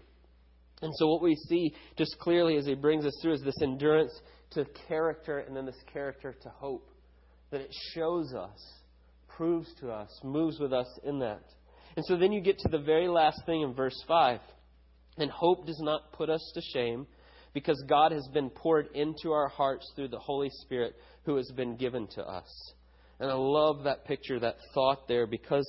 And 0.84 0.94
so 0.96 1.08
what 1.08 1.24
we 1.24 1.36
see 1.36 1.74
just 1.98 2.20
clearly 2.20 2.58
as 2.58 2.68
He 2.68 2.76
brings 2.76 3.04
us 3.04 3.18
through 3.20 3.34
is 3.34 3.42
this 3.42 3.60
endurance 3.64 4.14
to 4.52 4.66
character 4.88 5.40
and 5.40 5.56
then 5.56 5.66
this 5.66 5.82
character 5.92 6.36
to 6.44 6.50
hope 6.50 6.91
that 7.52 7.62
it 7.62 7.74
shows 7.94 8.34
us, 8.34 8.60
proves 9.28 9.72
to 9.80 9.92
us, 9.92 10.10
moves 10.24 10.60
with 10.60 10.74
us 10.74 10.88
in 11.04 11.20
that. 11.20 11.44
And 11.96 12.06
so 12.06 12.18
then 12.18 12.32
you 12.32 12.42
get 12.42 12.58
to 12.60 12.70
the 12.70 12.80
very 12.80 13.08
last 13.08 13.42
thing 13.46 13.62
in 13.62 13.74
verse 13.74 14.02
5. 14.08 14.40
And 15.18 15.30
hope 15.30 15.66
does 15.66 15.80
not 15.82 16.14
put 16.14 16.30
us 16.30 16.52
to 16.56 16.62
shame 16.74 17.06
because 17.54 17.84
God 17.88 18.14
has 18.14 18.28
been 18.34 18.50
poured 18.50 18.88
into 18.94 19.32
our 19.32 19.50
hearts 19.50 19.92
through 19.96 20.08
the 20.08 20.20
Holy 20.20 20.50
Spirit 20.62 20.96
who 21.26 21.36
has 21.36 21.52
been 21.56 21.76
given 21.76 22.08
to 22.16 22.24
us. 22.24 22.48
And 23.20 23.30
I 23.30 23.36
love 23.36 23.84
that 23.84 24.06
picture, 24.06 24.40
that 24.40 24.56
thought 24.74 25.08
there, 25.08 25.28
because 25.28 25.66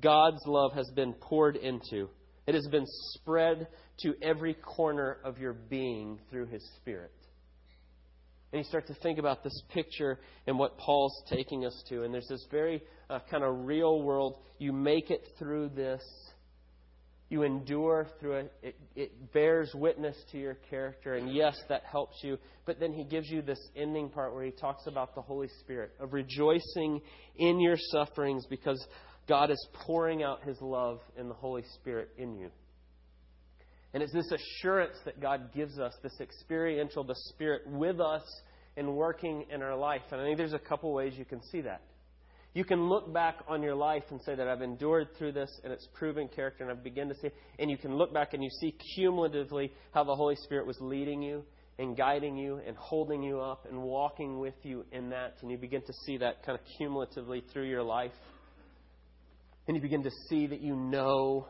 God's 0.00 0.42
love 0.46 0.72
has 0.74 0.88
been 0.94 1.14
poured 1.14 1.56
into. 1.56 2.08
It 2.46 2.54
has 2.54 2.68
been 2.70 2.86
spread 3.14 3.66
to 4.00 4.14
every 4.22 4.54
corner 4.54 5.18
of 5.24 5.38
your 5.38 5.54
being 5.54 6.20
through 6.30 6.46
His 6.46 6.62
Spirit. 6.76 7.12
And 8.52 8.58
you 8.58 8.64
start 8.64 8.86
to 8.88 8.94
think 8.94 9.18
about 9.18 9.42
this 9.42 9.62
picture 9.72 10.18
and 10.46 10.58
what 10.58 10.76
Paul's 10.76 11.22
taking 11.30 11.64
us 11.64 11.82
to. 11.88 12.02
And 12.02 12.12
there's 12.12 12.28
this 12.28 12.46
very 12.50 12.82
uh, 13.08 13.20
kind 13.30 13.42
of 13.44 13.64
real 13.64 14.02
world. 14.02 14.36
You 14.58 14.72
make 14.72 15.10
it 15.10 15.26
through 15.38 15.70
this, 15.70 16.02
you 17.30 17.44
endure 17.44 18.06
through 18.20 18.32
it. 18.32 18.52
it. 18.62 18.76
It 18.94 19.32
bears 19.32 19.70
witness 19.74 20.16
to 20.32 20.38
your 20.38 20.58
character. 20.68 21.14
And 21.14 21.34
yes, 21.34 21.58
that 21.70 21.82
helps 21.90 22.22
you. 22.22 22.36
But 22.66 22.78
then 22.78 22.92
he 22.92 23.04
gives 23.04 23.30
you 23.30 23.40
this 23.40 23.60
ending 23.74 24.10
part 24.10 24.34
where 24.34 24.44
he 24.44 24.50
talks 24.50 24.86
about 24.86 25.14
the 25.14 25.22
Holy 25.22 25.48
Spirit, 25.60 25.92
of 25.98 26.12
rejoicing 26.12 27.00
in 27.36 27.58
your 27.58 27.76
sufferings 27.78 28.44
because 28.50 28.86
God 29.26 29.50
is 29.50 29.68
pouring 29.72 30.22
out 30.22 30.42
his 30.42 30.60
love 30.60 31.00
in 31.16 31.28
the 31.28 31.34
Holy 31.34 31.64
Spirit 31.80 32.10
in 32.18 32.36
you. 32.36 32.50
And 33.94 34.02
it's 34.02 34.12
this 34.12 34.32
assurance 34.32 34.96
that 35.04 35.20
God 35.20 35.52
gives 35.54 35.78
us, 35.78 35.92
this 36.02 36.18
experiential, 36.20 37.04
the 37.04 37.16
Spirit 37.30 37.62
with 37.66 38.00
us 38.00 38.22
and 38.76 38.94
working 38.94 39.44
in 39.52 39.62
our 39.62 39.76
life. 39.76 40.02
And 40.10 40.20
I 40.20 40.24
think 40.24 40.38
there's 40.38 40.54
a 40.54 40.58
couple 40.58 40.92
ways 40.94 41.12
you 41.16 41.26
can 41.26 41.42
see 41.50 41.60
that. 41.62 41.82
You 42.54 42.64
can 42.64 42.88
look 42.88 43.12
back 43.12 43.36
on 43.48 43.62
your 43.62 43.74
life 43.74 44.02
and 44.10 44.20
say 44.22 44.34
that 44.34 44.46
I've 44.46 44.60
endured 44.60 45.08
through 45.16 45.32
this 45.32 45.50
and 45.64 45.72
it's 45.72 45.88
proven 45.94 46.28
character 46.28 46.64
and 46.64 46.70
I've 46.70 46.84
begun 46.84 47.08
to 47.08 47.14
see. 47.14 47.28
And 47.58 47.70
you 47.70 47.78
can 47.78 47.96
look 47.96 48.12
back 48.12 48.34
and 48.34 48.42
you 48.42 48.50
see 48.60 48.74
cumulatively 48.94 49.72
how 49.92 50.04
the 50.04 50.14
Holy 50.14 50.36
Spirit 50.36 50.66
was 50.66 50.76
leading 50.80 51.22
you 51.22 51.44
and 51.78 51.96
guiding 51.96 52.36
you 52.36 52.60
and 52.66 52.76
holding 52.76 53.22
you 53.22 53.40
up 53.40 53.66
and 53.68 53.80
walking 53.80 54.38
with 54.38 54.54
you 54.62 54.84
in 54.92 55.10
that. 55.10 55.36
And 55.40 55.50
you 55.50 55.56
begin 55.56 55.80
to 55.82 55.92
see 56.04 56.18
that 56.18 56.44
kind 56.44 56.58
of 56.58 56.64
cumulatively 56.76 57.42
through 57.52 57.68
your 57.68 57.82
life. 57.82 58.12
And 59.66 59.74
you 59.74 59.82
begin 59.82 60.02
to 60.02 60.10
see 60.28 60.46
that 60.48 60.60
you 60.60 60.76
know 60.76 61.46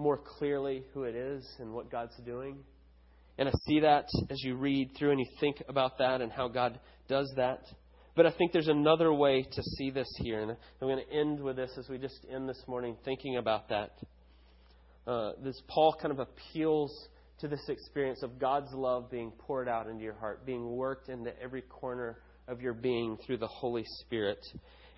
more 0.00 0.18
clearly 0.18 0.84
who 0.92 1.04
it 1.04 1.14
is 1.14 1.46
and 1.58 1.72
what 1.72 1.90
God's 1.90 2.16
doing. 2.24 2.58
And 3.38 3.48
I 3.48 3.52
see 3.68 3.80
that 3.80 4.06
as 4.28 4.42
you 4.42 4.56
read 4.56 4.90
through 4.98 5.12
and 5.12 5.20
you 5.20 5.26
think 5.38 5.62
about 5.68 5.98
that 5.98 6.20
and 6.20 6.32
how 6.32 6.48
God 6.48 6.80
does 7.08 7.32
that. 7.36 7.60
But 8.16 8.26
I 8.26 8.32
think 8.32 8.52
there's 8.52 8.68
another 8.68 9.12
way 9.12 9.42
to 9.42 9.62
see 9.62 9.90
this 9.90 10.08
here. 10.18 10.42
And 10.42 10.50
I'm 10.50 10.88
going 10.88 11.02
to 11.02 11.12
end 11.16 11.40
with 11.40 11.56
this 11.56 11.70
as 11.78 11.88
we 11.88 11.98
just 11.98 12.26
end 12.32 12.48
this 12.48 12.62
morning 12.66 12.96
thinking 13.04 13.36
about 13.36 13.68
that. 13.68 13.92
Uh, 15.06 15.32
this 15.42 15.60
Paul 15.68 15.96
kind 16.00 16.12
of 16.12 16.18
appeals 16.18 16.92
to 17.40 17.48
this 17.48 17.66
experience 17.68 18.22
of 18.22 18.38
God's 18.38 18.72
love 18.72 19.10
being 19.10 19.30
poured 19.30 19.68
out 19.68 19.86
into 19.86 20.02
your 20.02 20.14
heart, 20.14 20.44
being 20.44 20.76
worked 20.76 21.08
into 21.08 21.32
every 21.40 21.62
corner 21.62 22.18
of 22.46 22.60
your 22.60 22.74
being 22.74 23.16
through 23.24 23.38
the 23.38 23.46
Holy 23.46 23.84
Spirit. 24.00 24.44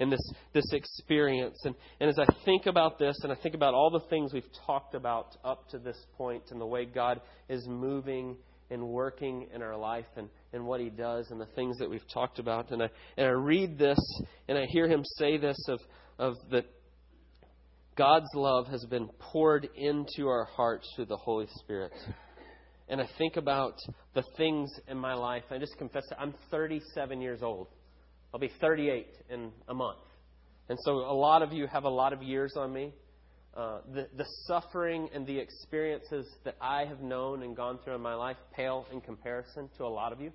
And 0.02 0.12
this, 0.12 0.32
this 0.52 0.72
experience. 0.72 1.58
And, 1.64 1.74
and 2.00 2.10
as 2.10 2.18
I 2.18 2.26
think 2.44 2.66
about 2.66 2.98
this, 2.98 3.16
and 3.22 3.32
I 3.32 3.36
think 3.36 3.54
about 3.54 3.74
all 3.74 3.90
the 3.90 4.06
things 4.10 4.32
we've 4.32 4.44
talked 4.66 4.94
about 4.94 5.36
up 5.44 5.68
to 5.70 5.78
this 5.78 5.96
point, 6.16 6.44
and 6.50 6.60
the 6.60 6.66
way 6.66 6.84
God 6.84 7.20
is 7.48 7.66
moving 7.66 8.36
and 8.70 8.88
working 8.88 9.48
in 9.54 9.62
our 9.62 9.76
life, 9.76 10.06
and 10.16 10.28
and 10.52 10.66
what 10.66 10.80
he 10.80 10.90
does 10.90 11.30
and 11.30 11.40
the 11.40 11.46
things 11.46 11.78
that 11.78 11.88
we've 11.88 12.06
talked 12.12 12.38
about. 12.38 12.70
And 12.70 12.82
I, 12.82 12.88
and 13.16 13.26
I 13.26 13.30
read 13.30 13.78
this 13.78 13.98
and 14.48 14.58
I 14.58 14.66
hear 14.66 14.88
him 14.88 15.02
say 15.18 15.38
this 15.38 15.56
of, 15.68 15.80
of 16.18 16.34
that 16.50 16.66
God's 17.96 18.28
love 18.34 18.68
has 18.68 18.84
been 18.86 19.08
poured 19.18 19.68
into 19.76 20.28
our 20.28 20.44
hearts 20.44 20.90
through 20.94 21.06
the 21.06 21.16
Holy 21.16 21.46
Spirit. 21.56 21.92
And 22.88 23.00
I 23.00 23.08
think 23.18 23.36
about 23.36 23.74
the 24.14 24.22
things 24.36 24.70
in 24.88 24.98
my 24.98 25.14
life. 25.14 25.44
I 25.50 25.58
just 25.58 25.76
confess 25.78 26.02
that 26.10 26.20
I'm 26.20 26.34
37 26.50 27.20
years 27.20 27.42
old. 27.42 27.68
I'll 28.32 28.40
be 28.40 28.50
38 28.60 29.06
in 29.30 29.52
a 29.68 29.74
month. 29.74 29.98
And 30.68 30.78
so 30.84 30.92
a 30.92 31.12
lot 31.12 31.42
of 31.42 31.52
you 31.52 31.66
have 31.66 31.84
a 31.84 31.90
lot 31.90 32.12
of 32.12 32.22
years 32.22 32.54
on 32.56 32.72
me. 32.72 32.94
Uh, 33.54 33.80
the, 33.92 34.08
the 34.16 34.24
suffering 34.46 35.10
and 35.14 35.26
the 35.26 35.38
experiences 35.38 36.26
that 36.44 36.56
I 36.58 36.86
have 36.86 37.00
known 37.00 37.42
and 37.42 37.54
gone 37.54 37.78
through 37.84 37.96
in 37.96 38.00
my 38.00 38.14
life 38.14 38.38
pale 38.54 38.86
in 38.90 39.02
comparison 39.02 39.68
to 39.76 39.84
a 39.84 39.88
lot 39.88 40.12
of 40.12 40.20
you. 40.20 40.32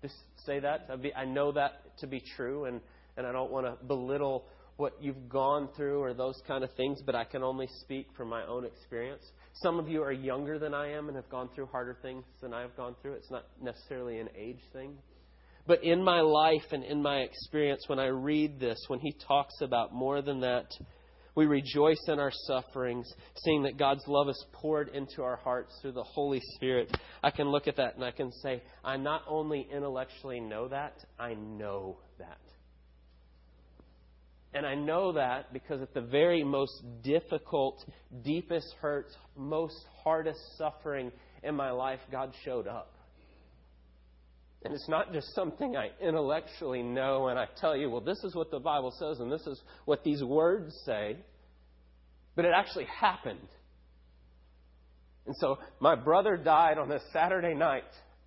Just 0.00 0.14
say 0.46 0.58
that. 0.60 0.88
I 1.14 1.24
know 1.26 1.52
that 1.52 1.98
to 1.98 2.06
be 2.06 2.22
true, 2.36 2.64
and, 2.64 2.80
and 3.18 3.26
I 3.26 3.32
don't 3.32 3.50
want 3.50 3.66
to 3.66 3.84
belittle 3.84 4.46
what 4.76 4.94
you've 5.00 5.28
gone 5.28 5.68
through 5.76 6.00
or 6.00 6.14
those 6.14 6.40
kind 6.46 6.62
of 6.62 6.72
things, 6.74 7.02
but 7.04 7.14
I 7.14 7.24
can 7.24 7.42
only 7.42 7.68
speak 7.80 8.06
from 8.16 8.28
my 8.28 8.46
own 8.46 8.64
experience. 8.64 9.24
Some 9.54 9.78
of 9.78 9.88
you 9.88 10.02
are 10.02 10.12
younger 10.12 10.58
than 10.58 10.72
I 10.72 10.92
am 10.92 11.08
and 11.08 11.16
have 11.16 11.28
gone 11.28 11.50
through 11.54 11.66
harder 11.66 11.96
things 12.00 12.24
than 12.40 12.54
I 12.54 12.60
have 12.60 12.76
gone 12.76 12.94
through. 13.02 13.14
It's 13.14 13.30
not 13.30 13.44
necessarily 13.60 14.20
an 14.20 14.28
age 14.38 14.60
thing. 14.72 14.94
But 15.68 15.84
in 15.84 16.02
my 16.02 16.22
life 16.22 16.64
and 16.72 16.82
in 16.82 17.02
my 17.02 17.18
experience, 17.18 17.84
when 17.88 17.98
I 17.98 18.06
read 18.06 18.58
this, 18.58 18.82
when 18.88 19.00
he 19.00 19.14
talks 19.28 19.54
about 19.60 19.92
more 19.92 20.22
than 20.22 20.40
that, 20.40 20.66
we 21.34 21.44
rejoice 21.44 22.02
in 22.08 22.18
our 22.18 22.32
sufferings, 22.46 23.06
seeing 23.44 23.64
that 23.64 23.76
God's 23.76 24.02
love 24.08 24.30
is 24.30 24.46
poured 24.54 24.88
into 24.88 25.22
our 25.22 25.36
hearts 25.36 25.78
through 25.82 25.92
the 25.92 26.02
Holy 26.02 26.40
Spirit. 26.54 26.90
I 27.22 27.30
can 27.30 27.50
look 27.50 27.68
at 27.68 27.76
that 27.76 27.96
and 27.96 28.02
I 28.02 28.12
can 28.12 28.32
say, 28.32 28.62
I 28.82 28.96
not 28.96 29.22
only 29.28 29.68
intellectually 29.70 30.40
know 30.40 30.68
that, 30.68 30.94
I 31.18 31.34
know 31.34 31.98
that. 32.18 32.40
And 34.54 34.64
I 34.66 34.74
know 34.74 35.12
that 35.12 35.52
because 35.52 35.82
at 35.82 35.92
the 35.92 36.00
very 36.00 36.42
most 36.42 36.82
difficult, 37.02 37.84
deepest 38.24 38.74
hurts, 38.80 39.14
most 39.36 39.76
hardest 40.02 40.40
suffering 40.56 41.12
in 41.42 41.54
my 41.54 41.70
life, 41.70 42.00
God 42.10 42.32
showed 42.42 42.66
up. 42.66 42.97
And 44.64 44.74
it's 44.74 44.88
not 44.88 45.12
just 45.12 45.34
something 45.34 45.76
I 45.76 45.90
intellectually 46.00 46.82
know 46.82 47.28
and 47.28 47.38
I 47.38 47.46
tell 47.60 47.76
you, 47.76 47.90
well, 47.90 48.00
this 48.00 48.18
is 48.24 48.34
what 48.34 48.50
the 48.50 48.58
Bible 48.58 48.92
says 48.98 49.20
and 49.20 49.30
this 49.30 49.46
is 49.46 49.60
what 49.84 50.02
these 50.02 50.22
words 50.22 50.76
say, 50.84 51.16
but 52.34 52.44
it 52.44 52.52
actually 52.54 52.86
happened. 52.86 53.48
And 55.26 55.36
so 55.36 55.58
my 55.78 55.94
brother 55.94 56.36
died 56.36 56.78
on 56.78 56.90
a 56.90 56.98
Saturday 57.12 57.54
night, 57.54 57.84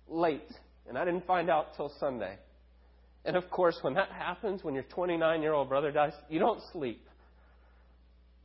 late, 0.08 0.48
and 0.88 0.96
I 0.96 1.04
didn't 1.04 1.26
find 1.26 1.50
out 1.50 1.76
till 1.76 1.92
Sunday. 2.00 2.38
And 3.24 3.36
of 3.36 3.50
course, 3.50 3.76
when 3.82 3.94
that 3.94 4.10
happens, 4.10 4.64
when 4.64 4.74
your 4.74 4.84
29 4.84 5.42
year 5.42 5.52
old 5.52 5.68
brother 5.68 5.92
dies, 5.92 6.12
you 6.28 6.38
don't 6.38 6.60
sleep. 6.72 7.06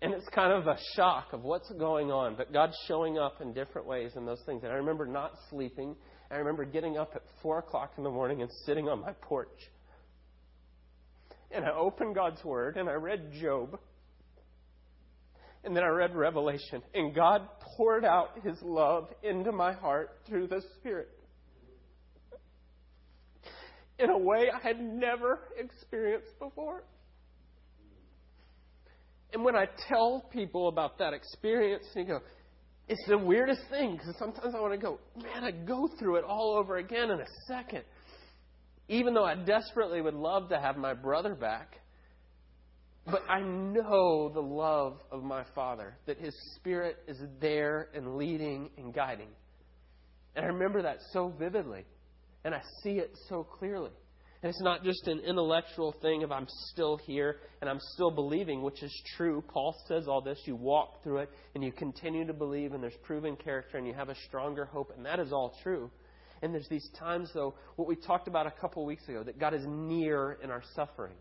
And 0.01 0.13
it's 0.13 0.27
kind 0.29 0.53
of 0.53 0.67
a 0.67 0.77
shock 0.95 1.33
of 1.33 1.43
what's 1.43 1.71
going 1.71 2.11
on, 2.11 2.35
but 2.35 2.53
God's 2.53 2.77
showing 2.87 3.17
up 3.17 3.41
in 3.41 3.53
different 3.53 3.87
ways 3.87 4.11
in 4.15 4.25
those 4.25 4.41
things. 4.45 4.63
And 4.63 4.71
I 4.71 4.75
remember 4.75 5.07
not 5.07 5.31
sleeping 5.49 5.95
I 6.29 6.35
remember 6.35 6.65
getting 6.65 6.97
up 6.97 7.11
at 7.15 7.23
4 7.41 7.59
o'clock 7.59 7.93
in 7.97 8.03
the 8.03 8.09
morning 8.09 8.41
and 8.41 8.51
sitting 8.65 8.89
on 8.89 9.01
my 9.01 9.13
porch. 9.21 9.47
And 11.51 11.63
I 11.63 11.71
opened 11.71 12.15
God's 12.15 12.43
Word 12.43 12.77
and 12.77 12.89
I 12.89 12.93
read 12.93 13.31
Job. 13.41 13.79
And 15.63 15.75
then 15.75 15.83
I 15.83 15.87
read 15.87 16.15
Revelation. 16.15 16.81
And 16.93 17.15
God 17.15 17.47
poured 17.75 18.03
out 18.03 18.39
His 18.43 18.57
love 18.61 19.09
into 19.23 19.51
my 19.51 19.73
heart 19.73 20.19
through 20.27 20.47
the 20.47 20.61
Spirit 20.79 21.09
in 23.99 24.09
a 24.09 24.17
way 24.17 24.49
I 24.53 24.65
had 24.65 24.79
never 24.79 25.39
experienced 25.57 26.37
before. 26.39 26.83
And 29.33 29.43
when 29.43 29.55
I 29.55 29.65
tell 29.89 30.25
people 30.31 30.67
about 30.67 30.99
that 30.99 31.13
experience, 31.13 31.85
you 31.95 32.05
go, 32.05 32.19
it's 32.87 33.05
the 33.07 33.17
weirdest 33.17 33.61
thing 33.69 33.97
because 33.97 34.15
sometimes 34.17 34.55
I 34.55 34.61
want 34.61 34.73
to 34.73 34.77
go, 34.77 34.99
man, 35.21 35.43
I 35.43 35.51
go 35.51 35.89
through 35.99 36.17
it 36.17 36.23
all 36.23 36.55
over 36.57 36.77
again 36.77 37.11
in 37.11 37.19
a 37.19 37.27
second. 37.47 37.83
Even 38.87 39.13
though 39.13 39.25
I 39.25 39.35
desperately 39.35 40.01
would 40.01 40.13
love 40.13 40.49
to 40.49 40.59
have 40.59 40.77
my 40.77 40.93
brother 40.93 41.35
back. 41.35 41.81
But 43.05 43.23
I 43.29 43.41
know 43.41 44.29
the 44.33 44.41
love 44.41 44.99
of 45.11 45.23
my 45.23 45.43
Father, 45.55 45.97
that 46.05 46.17
His 46.17 46.35
Spirit 46.55 46.97
is 47.07 47.17
there 47.39 47.89
and 47.93 48.15
leading 48.15 48.69
and 48.77 48.93
guiding. 48.93 49.29
And 50.35 50.45
I 50.45 50.49
remember 50.49 50.81
that 50.81 50.97
so 51.11 51.33
vividly. 51.37 51.85
And 52.43 52.53
I 52.53 52.61
see 52.83 52.99
it 52.99 53.17
so 53.27 53.43
clearly. 53.43 53.91
And 54.43 54.51
it's 54.51 54.61
not 54.61 54.83
just 54.83 55.07
an 55.07 55.19
intellectual 55.19 55.95
thing 56.01 56.23
of 56.23 56.31
I'm 56.31 56.45
still 56.71 56.97
here 56.97 57.37
and 57.59 57.69
I'm 57.69 57.79
still 57.93 58.11
believing, 58.11 58.61
which 58.61 58.83
is 58.83 58.93
true. 59.15 59.43
Paul 59.47 59.75
says 59.87 60.07
all 60.07 60.21
this. 60.21 60.39
You 60.45 60.55
walk 60.55 61.03
through 61.03 61.19
it 61.19 61.31
and 61.55 61.63
you 61.63 61.71
continue 61.71 62.25
to 62.27 62.33
believe, 62.33 62.73
and 62.73 62.83
there's 62.83 62.97
proven 63.03 63.35
character, 63.35 63.77
and 63.77 63.87
you 63.87 63.93
have 63.93 64.09
a 64.09 64.15
stronger 64.27 64.65
hope, 64.65 64.93
and 64.95 65.05
that 65.05 65.19
is 65.19 65.31
all 65.33 65.55
true. 65.63 65.89
And 66.43 66.53
there's 66.53 66.69
these 66.69 66.87
times, 66.99 67.31
though, 67.33 67.55
what 67.77 67.87
we 67.87 67.95
talked 67.95 68.27
about 68.27 68.45
a 68.45 68.51
couple 68.51 68.85
weeks 68.85 69.07
ago, 69.07 69.23
that 69.23 69.39
God 69.39 69.55
is 69.55 69.63
near 69.65 70.37
in 70.43 70.51
our 70.51 70.61
suffering. 70.75 71.15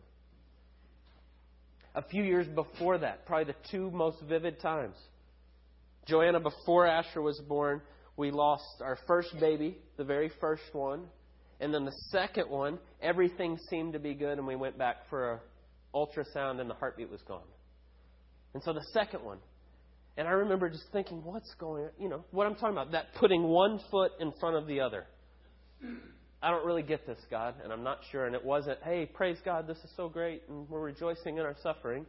A 1.94 2.02
few 2.02 2.22
years 2.22 2.46
before 2.48 2.98
that, 2.98 3.24
probably 3.24 3.52
the 3.52 3.70
two 3.70 3.90
most 3.90 4.18
vivid 4.28 4.60
times. 4.60 4.96
Joanna, 6.06 6.40
before 6.40 6.86
Asher 6.86 7.22
was 7.22 7.40
born, 7.48 7.80
we 8.18 8.30
lost 8.30 8.82
our 8.82 8.98
first 9.06 9.34
baby, 9.40 9.78
the 9.96 10.04
very 10.04 10.30
first 10.38 10.62
one. 10.72 11.06
And 11.60 11.72
then 11.72 11.84
the 11.84 11.96
second 12.10 12.50
one, 12.50 12.78
everything 13.00 13.58
seemed 13.70 13.94
to 13.94 13.98
be 13.98 14.14
good, 14.14 14.38
and 14.38 14.46
we 14.46 14.56
went 14.56 14.76
back 14.76 15.08
for 15.08 15.32
an 15.34 15.38
ultrasound, 15.94 16.60
and 16.60 16.68
the 16.68 16.74
heartbeat 16.74 17.10
was 17.10 17.22
gone. 17.22 17.46
And 18.54 18.62
so 18.62 18.72
the 18.72 18.84
second 18.92 19.24
one, 19.24 19.38
and 20.16 20.26
I 20.26 20.32
remember 20.32 20.68
just 20.68 20.84
thinking, 20.92 21.22
what's 21.24 21.52
going 21.54 21.84
on? 21.84 21.90
You 21.98 22.08
know, 22.08 22.24
what 22.30 22.46
I'm 22.46 22.54
talking 22.54 22.72
about, 22.72 22.92
that 22.92 23.14
putting 23.18 23.42
one 23.42 23.80
foot 23.90 24.12
in 24.20 24.32
front 24.40 24.56
of 24.56 24.66
the 24.66 24.80
other. 24.80 25.06
I 26.42 26.50
don't 26.50 26.64
really 26.66 26.82
get 26.82 27.06
this, 27.06 27.18
God, 27.30 27.54
and 27.62 27.72
I'm 27.72 27.82
not 27.82 28.00
sure. 28.12 28.26
And 28.26 28.34
it 28.34 28.44
wasn't, 28.44 28.78
hey, 28.82 29.06
praise 29.06 29.38
God, 29.44 29.66
this 29.66 29.78
is 29.78 29.90
so 29.96 30.08
great, 30.08 30.42
and 30.48 30.68
we're 30.68 30.80
rejoicing 30.80 31.38
in 31.38 31.44
our 31.44 31.56
suffering. 31.62 32.06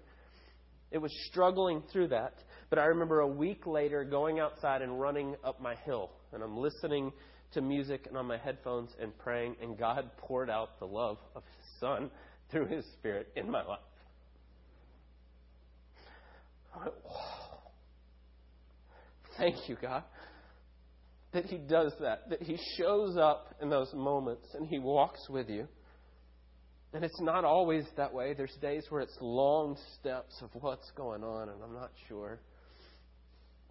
It 0.92 1.00
was 1.00 1.12
struggling 1.30 1.84
through 1.92 2.10
that. 2.10 2.36
But 2.70 2.80
I 2.80 2.86
remember 2.86 3.22
a 3.22 3.28
week 3.28 3.66
later 3.66 4.04
going 4.04 4.40
outside 4.40 4.82
and 4.82 5.00
running 5.00 5.36
up 5.44 5.62
my 5.62 5.76
hill, 5.86 6.12
and 6.34 6.44
I'm 6.44 6.58
listening 6.58 7.12
to 7.54 7.62
music 7.62 8.06
and 8.08 8.18
on 8.18 8.26
my 8.26 8.38
headphones 8.38 8.92
and 9.02 9.18
praying, 9.18 9.56
and 9.62 9.78
God 9.78 10.10
poured 10.18 10.50
out 10.50 10.80
the 10.80 10.86
love 10.86 11.18
of 11.36 11.44
His 11.44 11.80
Son 11.80 12.12
through 12.52 12.68
His 12.68 12.86
Spirit 12.94 13.30
in 13.36 13.50
my 13.50 13.64
life. 13.64 13.80
I 16.76 16.80
went. 16.80 16.94
Thank 19.38 19.70
you, 19.70 19.78
God, 19.80 20.04
that 21.32 21.46
He 21.46 21.58
does 21.58 21.94
that, 22.02 22.30
that 22.30 22.42
He 22.42 22.58
shows 22.78 23.18
up 23.18 23.56
in 23.62 23.70
those 23.70 23.94
moments 23.94 24.48
and 24.54 24.68
He 24.68 24.80
walks 24.80 25.30
with 25.30 25.50
you. 25.50 25.68
And 26.94 27.04
it's 27.04 27.22
not 27.22 27.46
always 27.46 27.84
that 27.98 28.14
way. 28.14 28.34
There's 28.34 28.56
days 28.62 28.86
where 28.90 29.02
it's 29.02 29.18
long 29.22 29.78
steps 30.00 30.34
of 30.42 30.50
what's 30.54 30.90
going 30.96 31.24
on, 31.24 31.50
and 31.50 31.62
I'm 31.62 31.74
not 31.74 31.92
sure. 32.08 32.40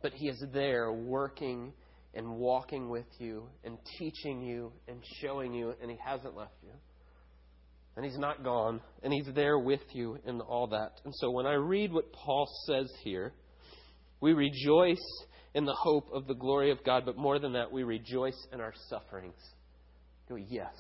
But 0.03 0.12
He 0.12 0.29
is 0.29 0.43
there 0.53 0.93
working 0.93 1.73
and 2.16 2.37
walking 2.37 2.88
with 2.88 3.07
you 3.18 3.46
and 3.62 3.76
teaching 3.98 4.42
you 4.42 4.72
and 4.88 4.98
showing 5.20 5.52
you, 5.52 5.74
and 5.81 5.90
He 5.90 5.98
hasn't 6.05 6.37
left 6.37 6.57
you. 6.62 6.70
And 7.94 8.05
He's 8.05 8.18
not 8.18 8.42
gone, 8.42 8.81
and 9.02 9.12
He's 9.12 9.29
there 9.35 9.59
with 9.59 9.83
you 9.92 10.18
in 10.26 10.40
all 10.40 10.66
that. 10.68 10.92
And 11.05 11.14
so 11.16 11.31
when 11.31 11.46
I 11.46 11.55
read 11.55 11.92
what 11.92 12.12
Paul 12.12 12.48
says 12.66 12.90
here, 13.05 13.33
we 14.20 14.33
rejoice 14.33 15.24
in 15.55 15.64
the 15.64 15.74
hope 15.74 16.09
of 16.12 16.26
the 16.26 16.35
glory 16.35 16.70
of 16.70 16.83
God, 16.85 17.05
but 17.05 17.16
more 17.16 17.38
than 17.38 17.52
that, 17.52 17.70
we 17.70 17.83
rejoice 17.83 18.46
in 18.52 18.61
our 18.61 18.72
sufferings. 18.88 19.40
Go, 20.29 20.37
yes. 20.37 20.74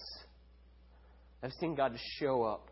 I've 1.42 1.52
seen 1.60 1.74
God 1.74 1.96
show 2.18 2.42
up 2.42 2.70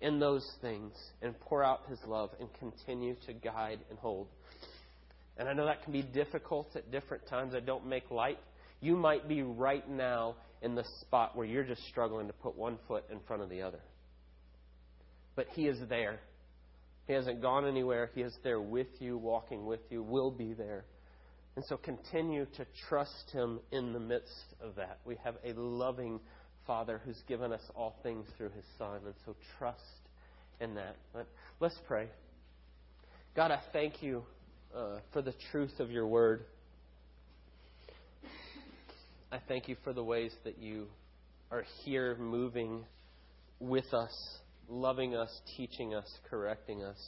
in 0.00 0.18
those 0.18 0.46
things 0.62 0.94
and 1.22 1.38
pour 1.40 1.62
out 1.62 1.80
His 1.88 1.98
love 2.06 2.30
and 2.40 2.48
continue 2.58 3.16
to 3.26 3.32
guide 3.32 3.80
and 3.90 3.98
hold. 3.98 4.28
And 5.38 5.48
I 5.48 5.52
know 5.52 5.66
that 5.66 5.84
can 5.84 5.92
be 5.92 6.02
difficult 6.02 6.74
at 6.74 6.90
different 6.90 7.26
times. 7.28 7.54
I 7.54 7.60
don't 7.60 7.86
make 7.86 8.10
light. 8.10 8.38
You 8.80 8.96
might 8.96 9.28
be 9.28 9.42
right 9.42 9.88
now 9.88 10.34
in 10.62 10.74
the 10.74 10.84
spot 11.00 11.36
where 11.36 11.46
you're 11.46 11.64
just 11.64 11.86
struggling 11.88 12.26
to 12.26 12.32
put 12.32 12.56
one 12.56 12.78
foot 12.88 13.04
in 13.10 13.20
front 13.26 13.42
of 13.42 13.48
the 13.48 13.62
other. 13.62 13.80
But 15.36 15.46
He 15.54 15.66
is 15.66 15.78
there. 15.88 16.18
He 17.06 17.12
hasn't 17.12 17.40
gone 17.40 17.66
anywhere. 17.66 18.10
He 18.14 18.22
is 18.22 18.34
there 18.42 18.60
with 18.60 18.88
you, 18.98 19.16
walking 19.16 19.64
with 19.64 19.80
you, 19.90 20.02
will 20.02 20.30
be 20.30 20.52
there. 20.52 20.84
And 21.56 21.64
so 21.66 21.76
continue 21.76 22.46
to 22.56 22.66
trust 22.88 23.30
Him 23.32 23.60
in 23.72 23.92
the 23.92 24.00
midst 24.00 24.54
of 24.60 24.74
that. 24.76 24.98
We 25.04 25.16
have 25.24 25.36
a 25.44 25.52
loving 25.58 26.20
Father 26.66 27.00
who's 27.04 27.20
given 27.26 27.52
us 27.52 27.62
all 27.74 27.96
things 28.02 28.26
through 28.36 28.50
His 28.50 28.64
Son. 28.76 29.00
And 29.04 29.14
so 29.24 29.36
trust 29.58 29.80
in 30.60 30.74
that. 30.74 30.96
But 31.12 31.26
let's 31.60 31.78
pray. 31.86 32.08
God, 33.34 33.52
I 33.52 33.60
thank 33.72 34.02
you 34.02 34.24
uh, 34.76 34.98
for 35.12 35.22
the 35.22 35.34
truth 35.50 35.80
of 35.80 35.90
your 35.90 36.06
word. 36.06 36.44
I 39.30 39.38
thank 39.46 39.68
you 39.68 39.76
for 39.84 39.92
the 39.92 40.02
ways 40.02 40.32
that 40.44 40.58
you 40.58 40.86
are 41.50 41.64
here 41.84 42.16
moving 42.18 42.84
with 43.60 43.92
us, 43.92 44.38
loving 44.68 45.14
us, 45.14 45.30
teaching 45.56 45.94
us, 45.94 46.06
correcting 46.30 46.82
us. 46.82 46.98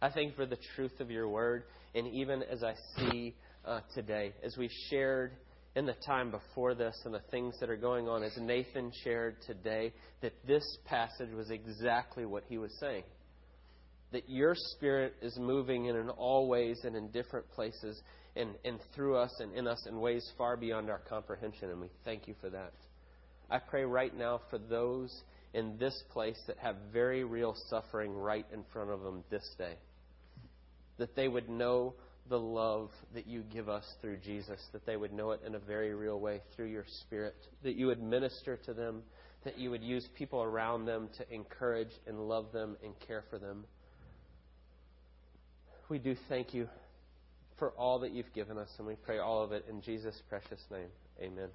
I 0.00 0.10
thank 0.10 0.30
you 0.30 0.36
for 0.36 0.46
the 0.46 0.58
truth 0.74 1.00
of 1.00 1.10
your 1.10 1.28
word. 1.28 1.64
And 1.94 2.06
even 2.08 2.42
as 2.42 2.62
I 2.62 2.74
see 2.96 3.34
uh, 3.64 3.80
today, 3.94 4.32
as 4.44 4.56
we 4.56 4.68
shared 4.90 5.32
in 5.74 5.86
the 5.86 5.96
time 6.06 6.30
before 6.30 6.74
this 6.74 6.96
and 7.04 7.14
the 7.14 7.22
things 7.30 7.54
that 7.60 7.70
are 7.70 7.76
going 7.76 8.08
on, 8.08 8.22
as 8.22 8.36
Nathan 8.36 8.92
shared 9.02 9.36
today, 9.46 9.92
that 10.22 10.32
this 10.46 10.64
passage 10.84 11.30
was 11.34 11.50
exactly 11.50 12.26
what 12.26 12.44
he 12.48 12.58
was 12.58 12.72
saying 12.78 13.04
that 14.12 14.28
your 14.28 14.54
Spirit 14.54 15.14
is 15.20 15.36
moving 15.36 15.86
in, 15.86 16.08
all 16.10 16.48
ways 16.48 16.80
and 16.84 16.94
in 16.94 17.10
different 17.10 17.50
places 17.50 18.00
and, 18.36 18.50
and 18.64 18.78
through 18.94 19.16
us 19.16 19.32
and 19.40 19.52
in 19.54 19.66
us 19.66 19.84
in 19.88 20.00
ways 20.00 20.30
far 20.38 20.56
beyond 20.56 20.90
our 20.90 21.00
comprehension, 21.08 21.70
and 21.70 21.80
we 21.80 21.88
thank 22.04 22.28
you 22.28 22.34
for 22.40 22.50
that. 22.50 22.72
I 23.50 23.58
pray 23.58 23.84
right 23.84 24.16
now 24.16 24.40
for 24.50 24.58
those 24.58 25.22
in 25.54 25.78
this 25.78 26.02
place 26.12 26.38
that 26.46 26.58
have 26.58 26.76
very 26.92 27.24
real 27.24 27.54
suffering 27.70 28.12
right 28.12 28.46
in 28.52 28.62
front 28.72 28.90
of 28.90 29.02
them 29.02 29.24
this 29.30 29.48
day, 29.58 29.74
that 30.98 31.16
they 31.16 31.28
would 31.28 31.48
know 31.48 31.94
the 32.28 32.38
love 32.38 32.90
that 33.14 33.26
you 33.26 33.42
give 33.52 33.68
us 33.68 33.84
through 34.00 34.18
Jesus, 34.18 34.60
that 34.72 34.84
they 34.84 34.96
would 34.96 35.12
know 35.12 35.30
it 35.30 35.40
in 35.46 35.54
a 35.54 35.60
very 35.60 35.94
real 35.94 36.18
way 36.18 36.40
through 36.54 36.66
your 36.66 36.84
Spirit, 37.02 37.36
that 37.62 37.76
you 37.76 37.86
would 37.86 38.02
minister 38.02 38.58
to 38.66 38.74
them, 38.74 39.02
that 39.44 39.58
you 39.58 39.70
would 39.70 39.82
use 39.82 40.06
people 40.18 40.42
around 40.42 40.86
them 40.86 41.08
to 41.18 41.34
encourage 41.34 41.92
and 42.06 42.28
love 42.28 42.52
them 42.52 42.76
and 42.84 42.92
care 43.06 43.24
for 43.30 43.38
them 43.38 43.64
we 45.88 45.98
do 45.98 46.16
thank 46.28 46.54
you 46.54 46.68
for 47.58 47.70
all 47.72 48.00
that 48.00 48.12
you've 48.12 48.32
given 48.34 48.58
us, 48.58 48.68
and 48.78 48.86
we 48.86 48.94
pray 48.94 49.18
all 49.18 49.42
of 49.42 49.52
it 49.52 49.64
in 49.68 49.80
Jesus' 49.80 50.22
precious 50.28 50.60
name. 50.70 50.88
Amen. 51.20 51.48